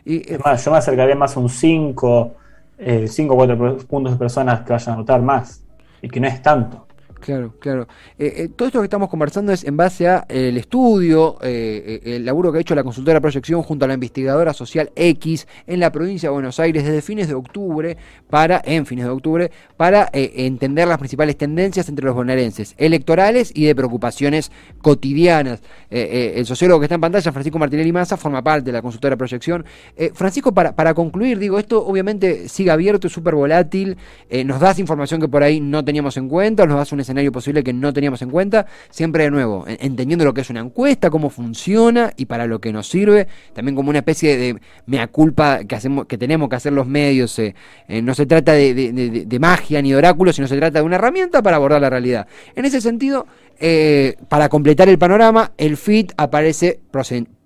Y, 0.05 0.31
es 0.31 0.39
más, 0.39 0.63
yo 0.63 0.71
me 0.71 0.77
acercaría 0.77 1.15
más 1.15 1.35
a 1.35 1.39
un 1.41 1.49
5 1.49 2.35
5 2.77 3.33
o 3.33 3.37
4 3.37 3.77
puntos 3.87 4.13
de 4.13 4.19
personas 4.19 4.61
que 4.61 4.73
vayan 4.73 4.95
a 4.95 4.97
votar 4.97 5.21
más, 5.21 5.63
y 6.01 6.09
que 6.09 6.19
no 6.19 6.27
es 6.27 6.41
tanto. 6.41 6.87
Claro, 7.19 7.55
claro. 7.59 7.87
Eh, 8.19 8.33
eh, 8.37 8.49
todo 8.55 8.67
esto 8.67 8.79
que 8.81 8.85
estamos 8.85 9.09
conversando 9.09 9.51
es 9.51 9.63
en 9.63 9.75
base 9.75 10.07
a 10.07 10.25
el 10.29 10.57
estudio, 10.57 11.37
eh, 11.41 12.01
el 12.03 12.23
laburo 12.23 12.51
que 12.51 12.59
ha 12.59 12.61
hecho 12.61 12.75
la 12.75 12.83
consultora 12.83 13.19
Proyección 13.19 13.63
junto 13.63 13.85
a 13.85 13.87
la 13.87 13.95
investigadora 13.95 14.53
social 14.53 14.91
X 14.95 15.47
en 15.65 15.79
la 15.79 15.91
provincia 15.91 16.29
de 16.29 16.33
Buenos 16.33 16.59
Aires 16.59 16.83
desde 16.83 17.01
fines 17.01 17.27
de 17.27 17.33
octubre 17.33 17.97
para, 18.29 18.61
en 18.63 18.85
fines 18.85 19.05
de 19.05 19.11
octubre, 19.11 19.51
para 19.75 20.07
entender 20.13 20.87
las 20.87 20.99
principales 20.99 21.35
tendencias 21.35 21.89
entre 21.89 22.05
los 22.05 22.13
bonaerenses, 22.13 22.75
electorales 22.77 23.51
y 23.55 23.65
de 23.65 23.75
preocupaciones 23.75 24.51
cotidianas. 24.81 25.61
el 25.89 26.45
sociólogo 26.45 26.79
que 26.79 26.85
está 26.85 26.95
en 26.95 27.01
pantalla, 27.01 27.31
Francisco 27.31 27.57
Martinelli 27.57 27.91
Massa, 27.91 28.17
forma 28.17 28.43
parte 28.43 28.65
de 28.65 28.73
la 28.73 28.81
consultora 28.81 29.15
Proyección. 29.15 29.65
Francisco, 30.13 30.53
para, 30.53 30.75
para 30.75 30.93
concluir, 30.93 31.39
digo, 31.39 31.57
esto 31.57 31.85
obviamente 31.85 32.49
sigue 32.49 32.71
abierto, 32.71 33.07
es 33.07 33.13
súper 33.13 33.35
volátil, 33.35 33.97
nos 34.45 34.59
das 34.59 34.77
información 34.77 35.19
que 35.19 35.27
por 35.27 35.41
ahí 35.41 35.59
no 35.59 35.83
teníamos 35.83 36.17
en 36.17 36.29
cuenta, 36.29 36.65
nos 36.65 36.77
das 36.77 36.91
un 36.91 36.99
escenario 36.99 37.14
posible 37.31 37.63
que 37.63 37.73
no 37.73 37.93
teníamos 37.93 38.21
en 38.21 38.29
cuenta. 38.29 38.65
Siempre 38.89 39.23
de 39.23 39.31
nuevo, 39.31 39.65
entendiendo 39.67 40.25
lo 40.25 40.33
que 40.33 40.41
es 40.41 40.49
una 40.49 40.59
encuesta, 40.59 41.09
cómo 41.09 41.29
funciona 41.29 42.13
y 42.17 42.25
para 42.25 42.47
lo 42.47 42.59
que 42.59 42.71
nos 42.71 42.87
sirve. 42.87 43.27
También 43.53 43.75
como 43.75 43.89
una 43.89 43.99
especie 43.99 44.37
de 44.37 44.59
mea 44.85 45.07
culpa 45.07 45.63
que, 45.63 45.75
hacemos, 45.75 46.05
que 46.05 46.17
tenemos 46.17 46.49
que 46.49 46.55
hacer 46.55 46.73
los 46.73 46.87
medios. 46.87 47.37
Eh, 47.39 47.55
eh, 47.87 48.01
no 48.01 48.13
se 48.13 48.25
trata 48.25 48.53
de, 48.53 49.37
magia 49.39 49.81
ni 49.81 49.91
de 49.91 49.97
oráculo, 49.97 50.33
sino 50.33 50.47
se 50.47 50.57
trata 50.57 50.79
de 50.79 50.85
una 50.85 50.95
herramienta 50.95 51.41
para 51.41 51.57
abordar 51.57 51.81
la 51.81 51.89
realidad. 51.89 52.27
En 52.55 52.65
ese 52.65 52.81
sentido, 52.81 53.27
eh, 53.59 54.15
para 54.29 54.49
completar 54.49 54.89
el 54.89 54.97
panorama, 54.97 55.51
el 55.57 55.77
FIT 55.77 56.13
aparece 56.17 56.79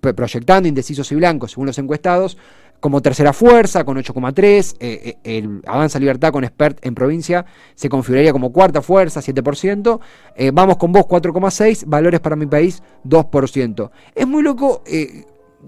proyectando 0.00 0.68
indecisos 0.68 1.10
y 1.12 1.14
blancos, 1.14 1.52
según 1.52 1.66
los 1.66 1.78
encuestados, 1.78 2.36
como 2.80 3.02
tercera 3.02 3.32
fuerza 3.32 3.84
con 3.84 3.96
8,3, 3.98 4.76
eh, 4.80 5.16
eh, 5.22 5.38
el 5.38 5.62
Avanza 5.66 5.98
Libertad 5.98 6.32
con 6.32 6.44
Expert 6.44 6.84
en 6.84 6.94
provincia 6.94 7.44
se 7.74 7.88
configuraría 7.88 8.32
como 8.32 8.52
cuarta 8.52 8.82
fuerza, 8.82 9.20
7%, 9.20 10.00
eh, 10.34 10.50
vamos 10.52 10.78
con 10.78 10.90
vos 10.90 11.04
4,6, 11.04 11.84
valores 11.86 12.20
para 12.20 12.36
mi 12.36 12.46
país 12.46 12.82
2%. 13.04 13.90
Es 14.14 14.26
muy 14.26 14.42
loco, 14.42 14.82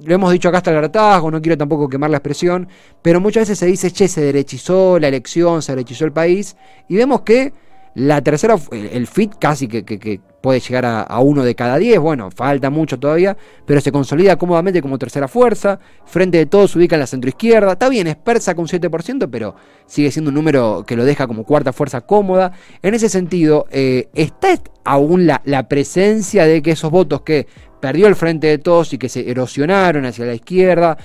lo 0.05 0.15
hemos 0.15 0.33
dicho 0.33 0.49
acá 0.49 0.59
hasta 0.59 0.71
el 0.71 0.79
hartazgo, 0.79 1.31
no 1.31 1.43
quiero 1.43 1.59
tampoco 1.59 1.89
quemar 1.89 2.11
la 2.11 2.17
expresión, 2.17 2.67
pero 3.03 3.21
muchas 3.21 3.43
veces 3.43 3.59
se 3.59 3.67
dice, 3.67 3.91
che, 3.91 4.09
se 4.09 4.23
derechizó 4.23 4.99
la 4.99 5.09
elección, 5.09 5.61
se 5.63 5.73
derechizó 5.73 6.07
el 6.07 6.13
país, 6.13 6.57
y 6.89 6.97
vemos 6.97 7.21
que 7.23 7.53
la 7.95 8.23
tercera, 8.23 8.57
el, 8.71 9.07
FIT 9.07 9.35
casi 9.39 9.69
que, 9.69 10.21
puede 10.41 10.61
llegar 10.61 10.85
a, 10.87 11.21
uno 11.21 11.45
de 11.45 11.55
cada 11.55 11.77
diez, 11.79 11.99
bueno, 12.01 12.31
falta 12.31 12.71
mucho 12.71 12.99
todavía, 12.99 13.37
pero 13.65 13.81
se 13.81 13.93
consolida 13.93 14.37
cómodamente 14.37 14.83
como 14.83 14.99
tercera 14.99 15.29
fuerza, 15.29 15.79
frente 16.05 16.39
de 16.39 16.47
todos 16.47 16.73
se 16.73 16.79
ubica 16.79 16.97
en 16.97 17.01
la 17.01 17.07
centroizquierda, 17.07 17.73
está 17.73 17.89
bien, 17.89 18.07
es 18.07 18.17
persa 18.17 18.55
con 18.55 18.67
7%, 18.67 19.29
pero 19.31 19.55
sigue 19.87 20.11
siendo 20.11 20.31
un 20.31 20.35
número 20.35 20.85
que 20.87 20.97
lo 20.97 21.05
deja 21.05 21.27
como 21.27 21.45
cuarta 21.45 21.73
fuerza 21.73 22.01
cómoda. 22.01 22.53
En 22.83 22.95
ese 22.95 23.09
sentido, 23.09 23.67
eh, 23.71 24.09
¿está 24.15 24.49
aún 24.85 25.27
la, 25.27 25.43
la 25.45 25.69
presencia 25.69 26.45
de 26.47 26.61
que 26.61 26.73
esos 26.73 26.91
votos 26.91 27.23
que 27.23 27.47
perdió 27.83 28.07
el 28.07 28.17
frente 28.17 28.47
de 28.47 28.59
todos 28.59 28.93
y 28.93 28.99
que 28.99 29.09
se 29.09 29.29
erosionaron 29.29 30.07
hacia 30.07 30.25
la 30.25 30.35
izquierda, 30.35 30.97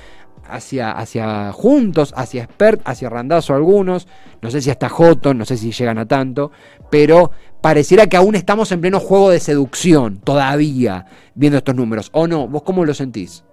hacia, 0.50 0.92
hacia 0.92 1.52
Juntos, 1.52 2.14
hacia 2.16 2.44
Expert, 2.44 2.82
hacia 2.86 3.10
Randazo 3.10 3.54
algunos, 3.54 4.08
no 4.42 4.52
sé 4.52 4.62
si 4.62 4.70
hasta 4.70 4.90
Joto, 4.90 5.34
no 5.34 5.46
sé 5.46 5.58
si 5.58 5.72
llegan 5.72 5.98
a 5.98 6.08
tanto, 6.08 6.52
pero 6.90 7.32
pareciera 7.62 8.08
que 8.08 8.18
aún 8.18 8.36
estamos 8.36 8.72
en 8.72 8.82
pleno 8.82 9.00
juego 9.00 9.30
de 9.30 9.40
seducción, 9.40 10.20
todavía, 10.20 11.06
viendo 11.36 11.58
estos 11.58 11.76
números, 11.76 12.10
¿o 12.14 12.28
no? 12.28 12.48
¿Vos 12.48 12.64
cómo 12.64 12.86
lo 12.86 12.94
sentís? 12.94 13.44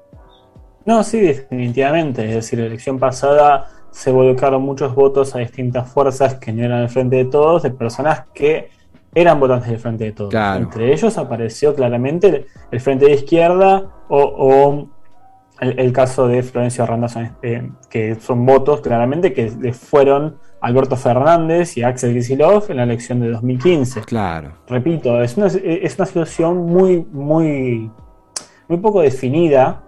No, 0.87 1.02
sí, 1.02 1.20
definitivamente, 1.20 2.28
es 2.28 2.35
decir, 2.35 2.59
la 2.59 2.66
elección 2.66 2.98
pasada 2.98 3.68
se 3.90 4.11
volcaron 4.11 4.62
muchos 4.62 4.94
votos 4.94 5.35
a 5.35 5.38
distintas 5.38 5.90
fuerzas 5.90 6.35
que 6.35 6.52
no 6.52 6.64
eran 6.64 6.83
el 6.83 6.88
frente 6.88 7.16
de 7.16 7.24
todos, 7.26 7.62
de 7.62 7.70
personas 7.70 8.24
que 8.35 8.70
eran 9.14 9.38
votantes 9.38 9.70
del 9.70 9.78
frente 9.78 10.04
de 10.04 10.12
todos. 10.12 10.35
Entre 10.35 10.92
ellos 10.92 11.16
apareció 11.16 11.74
claramente 11.74 12.46
el, 12.70 12.80
frente 12.80 13.07
de 13.07 13.12
izquierda 13.12 13.90
o 14.09 14.88
el, 15.60 15.92
caso 15.92 16.26
de 16.26 16.42
Florencio 16.42 16.84
Randazzo, 16.84 17.20
eh, 17.42 17.70
que 17.88 18.16
son 18.16 18.44
votos 18.44 18.80
claramente 18.80 19.32
que 19.32 19.52
le 19.60 19.72
fueron 19.72 20.36
Alberto 20.60 20.96
Fernández 20.96 21.76
y 21.76 21.82
Axel 21.82 22.14
Kicillof 22.14 22.70
en 22.70 22.78
la 22.78 22.82
elección 22.82 23.20
de 23.20 23.30
2015. 23.30 24.02
Claro. 24.02 24.52
Repito, 24.66 25.22
es 25.22 25.36
una, 25.36 25.46
es 25.46 25.96
una 25.96 26.06
situación 26.06 26.66
muy, 26.66 27.06
muy, 27.12 27.90
muy 28.68 28.78
poco 28.78 29.00
definida 29.00 29.82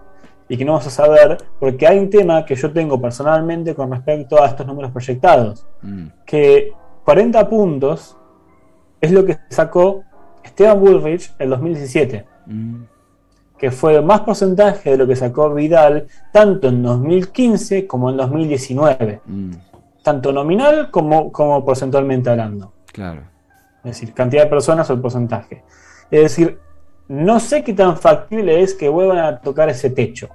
y 0.47 0.55
que 0.55 0.63
no 0.63 0.73
vamos 0.73 0.87
a 0.87 0.91
saber, 0.91 1.37
porque 1.59 1.85
hay 1.85 1.99
un 1.99 2.09
tema 2.09 2.45
que 2.45 2.55
yo 2.55 2.71
tengo 2.71 3.01
personalmente 3.01 3.75
con 3.75 3.91
respecto 3.91 4.41
a 4.41 4.47
estos 4.47 4.65
números 4.65 4.91
proyectados, 4.91 5.67
mm. 5.81 6.07
que 6.25 6.71
40 7.03 7.49
puntos 7.49 8.17
es 9.01 9.11
lo 9.11 9.25
que 9.25 9.37
sacó 9.49 10.03
Esteban 10.43 10.79
Bullrich 10.79 11.33
en 11.37 11.49
2017 11.49 12.25
que 13.57 13.71
fue 13.71 14.01
más 14.01 14.21
porcentaje 14.21 14.91
de 14.91 14.97
lo 14.97 15.07
que 15.07 15.15
sacó 15.15 15.53
Vidal 15.53 16.07
tanto 16.31 16.67
en 16.67 16.83
2015 16.83 17.87
como 17.87 18.09
en 18.09 18.17
2019. 18.17 19.21
Mm. 19.25 19.51
Tanto 20.03 20.31
nominal 20.31 20.91
como, 20.91 21.31
como 21.31 21.65
porcentualmente 21.65 22.29
hablando. 22.29 22.73
Claro. 22.93 23.21
Es 23.83 23.99
decir, 23.99 24.13
cantidad 24.13 24.43
de 24.43 24.49
personas 24.49 24.89
o 24.89 24.93
el 24.93 25.01
porcentaje. 25.01 25.63
Es 26.11 26.21
decir, 26.21 26.59
no 27.07 27.39
sé 27.39 27.63
qué 27.63 27.73
tan 27.73 27.97
factible 27.97 28.61
es 28.61 28.73
que 28.73 28.89
vuelvan 28.89 29.19
a 29.19 29.39
tocar 29.39 29.69
ese 29.69 29.89
techo. 29.89 30.29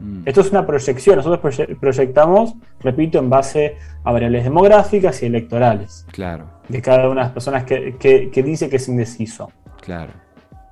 Mm. 0.00 0.22
Esto 0.26 0.40
es 0.40 0.50
una 0.50 0.66
proyección. 0.66 1.16
Nosotros 1.16 1.56
proyectamos, 1.80 2.54
repito, 2.80 3.18
en 3.18 3.30
base 3.30 3.76
a 4.04 4.12
variables 4.12 4.44
demográficas 4.44 5.22
y 5.22 5.26
electorales. 5.26 6.06
Claro. 6.12 6.46
De 6.68 6.82
cada 6.82 7.08
una 7.08 7.22
de 7.22 7.26
las 7.26 7.32
personas 7.32 7.64
que, 7.64 8.42
dice 8.44 8.68
que 8.68 8.76
es 8.76 8.88
indeciso. 8.88 9.50
Claro. 9.80 10.12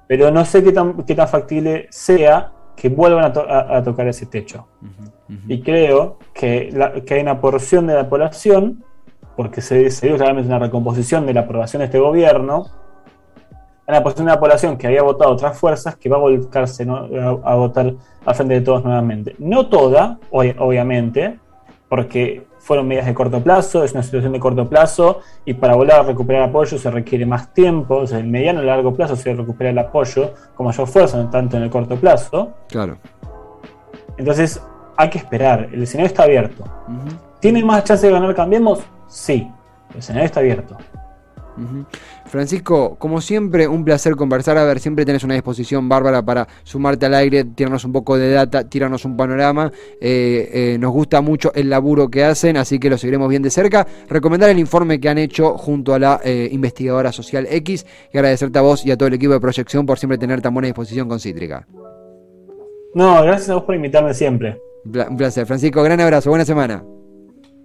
Pero 0.06 0.30
no 0.30 0.44
sé 0.44 0.62
qué 0.62 0.72
tan, 0.72 1.02
qué 1.04 1.14
tan 1.14 1.28
factible 1.28 1.86
sea 1.90 2.52
que 2.76 2.88
vuelvan 2.88 3.24
a, 3.24 3.82
tocar 3.82 4.08
ese 4.08 4.26
techo. 4.26 4.66
Y 5.48 5.62
creo 5.62 6.18
que, 6.32 6.70
hay 7.10 7.20
una 7.20 7.40
porción 7.40 7.86
de 7.86 7.94
la 7.94 8.08
población, 8.08 8.84
porque 9.36 9.60
se, 9.60 9.90
se 9.90 10.08
dio 10.08 10.16
claramente 10.16 10.48
una 10.48 10.58
recomposición 10.58 11.26
de 11.26 11.34
la 11.34 11.40
aprobación 11.40 11.80
de 11.80 11.86
este 11.86 11.98
gobierno, 11.98 12.66
una 13.86 14.02
porción 14.02 14.26
de 14.26 14.32
la 14.32 14.40
población 14.40 14.78
que 14.78 14.86
había 14.86 15.02
votado 15.02 15.30
otras 15.30 15.58
fuerzas 15.58 15.96
que 15.96 16.08
va 16.08 16.16
a 16.16 16.20
volcarse 16.20 16.86
a, 16.88 17.54
votar 17.54 17.94
al 18.24 18.34
frente 18.34 18.54
de 18.54 18.60
todos 18.62 18.84
nuevamente. 18.84 19.36
No 19.38 19.66
toda, 19.68 20.18
obviamente, 20.30 21.38
porque 21.88 22.46
fueron 22.64 22.88
medidas 22.88 23.04
de 23.04 23.12
corto 23.12 23.42
plazo, 23.42 23.84
es 23.84 23.92
una 23.92 24.02
situación 24.02 24.32
de 24.32 24.40
corto 24.40 24.66
plazo 24.66 25.20
y 25.44 25.52
para 25.52 25.74
volver 25.74 25.96
a 25.96 26.02
recuperar 26.02 26.44
apoyo 26.44 26.78
se 26.78 26.90
requiere 26.90 27.26
más 27.26 27.52
tiempo, 27.52 27.96
o 27.96 28.06
sea, 28.06 28.18
en 28.18 28.30
mediano 28.30 28.62
y 28.62 28.66
largo 28.66 28.94
plazo 28.94 29.16
se 29.16 29.34
recupera 29.34 29.68
el 29.68 29.78
apoyo 29.78 30.32
con 30.54 30.64
mayor 30.64 30.86
fuerza, 30.86 31.18
no 31.18 31.28
tanto 31.28 31.58
en 31.58 31.64
el 31.64 31.70
corto 31.70 31.96
plazo. 31.96 32.54
Claro. 32.70 32.96
Entonces 34.16 34.62
hay 34.96 35.10
que 35.10 35.18
esperar, 35.18 35.68
el 35.72 35.82
escenario 35.82 36.06
está 36.06 36.22
abierto. 36.22 36.64
¿Tiene 37.38 37.62
más 37.62 37.84
chance 37.84 38.06
de 38.06 38.12
ganar 38.12 38.34
Cambiemos? 38.34 38.80
Sí, 39.08 39.46
el 39.92 39.98
escenario 39.98 40.24
está 40.24 40.40
abierto. 40.40 40.78
Francisco, 42.26 42.96
como 42.98 43.20
siempre, 43.20 43.68
un 43.68 43.84
placer 43.84 44.16
conversar. 44.16 44.58
A 44.58 44.64
ver, 44.64 44.80
siempre 44.80 45.04
tenés 45.04 45.24
una 45.24 45.34
disposición 45.34 45.88
bárbara 45.88 46.24
para 46.24 46.48
sumarte 46.62 47.06
al 47.06 47.14
aire, 47.14 47.44
tirarnos 47.44 47.84
un 47.84 47.92
poco 47.92 48.18
de 48.18 48.32
data, 48.32 48.68
tirarnos 48.68 49.04
un 49.04 49.16
panorama. 49.16 49.70
Eh, 50.00 50.50
eh, 50.52 50.76
nos 50.78 50.92
gusta 50.92 51.20
mucho 51.20 51.52
el 51.54 51.70
laburo 51.70 52.08
que 52.10 52.24
hacen, 52.24 52.56
así 52.56 52.78
que 52.78 52.90
lo 52.90 52.98
seguiremos 52.98 53.28
bien 53.28 53.42
de 53.42 53.50
cerca. 53.50 53.86
Recomendar 54.08 54.50
el 54.50 54.58
informe 54.58 55.00
que 55.00 55.08
han 55.08 55.18
hecho 55.18 55.56
junto 55.56 55.94
a 55.94 55.98
la 55.98 56.20
eh, 56.24 56.48
investigadora 56.50 57.12
social 57.12 57.46
X 57.50 57.86
y 58.12 58.18
agradecerte 58.18 58.58
a 58.58 58.62
vos 58.62 58.84
y 58.84 58.90
a 58.90 58.96
todo 58.96 59.08
el 59.08 59.14
equipo 59.14 59.32
de 59.32 59.40
proyección 59.40 59.86
por 59.86 59.98
siempre 59.98 60.18
tener 60.18 60.40
tan 60.40 60.52
buena 60.52 60.66
disposición 60.66 61.08
con 61.08 61.20
Cítrica. 61.20 61.66
No, 62.94 63.22
gracias 63.22 63.50
a 63.50 63.54
vos 63.54 63.64
por 63.64 63.74
invitarme 63.74 64.14
siempre. 64.14 64.60
Un 64.84 65.16
placer, 65.16 65.46
Francisco. 65.46 65.82
Gran 65.82 66.00
abrazo, 66.00 66.30
buena 66.30 66.44
semana. 66.44 66.84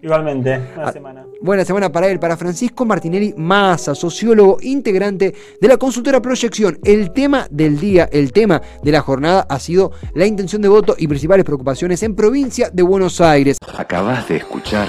Igualmente, 0.01 0.57
buena 0.57 0.87
ah, 0.89 0.91
semana. 0.93 1.25
Buena 1.41 1.65
semana 1.65 1.91
para 1.91 2.07
él, 2.07 2.19
para 2.19 2.37
Francisco 2.37 2.85
Martinelli 2.85 3.33
Massa, 3.35 3.93
sociólogo 3.93 4.57
integrante 4.61 5.35
de 5.59 5.67
la 5.67 5.77
consultora 5.77 6.21
Proyección. 6.21 6.79
El 6.83 7.11
tema 7.11 7.47
del 7.51 7.79
día, 7.79 8.07
el 8.11 8.31
tema 8.31 8.61
de 8.81 8.91
la 8.91 9.01
jornada 9.01 9.45
ha 9.49 9.59
sido 9.59 9.91
la 10.13 10.25
intención 10.25 10.61
de 10.61 10.69
voto 10.69 10.95
y 10.97 11.07
principales 11.07 11.43
preocupaciones 11.43 12.01
en 12.03 12.15
provincia 12.15 12.69
de 12.71 12.83
Buenos 12.83 13.19
Aires. 13.19 13.57
Acabas 13.77 14.27
de 14.29 14.37
escuchar 14.37 14.87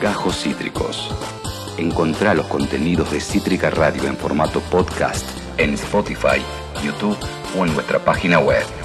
Gajos 0.00 0.42
Cítricos. 0.42 1.14
Encontrá 1.76 2.34
los 2.34 2.46
contenidos 2.46 3.10
de 3.10 3.20
Cítrica 3.20 3.68
Radio 3.68 4.04
en 4.06 4.16
formato 4.16 4.60
podcast 4.70 5.26
en 5.58 5.74
Spotify, 5.74 6.40
YouTube 6.82 7.18
o 7.58 7.66
en 7.66 7.74
nuestra 7.74 7.98
página 7.98 8.38
web. 8.38 8.83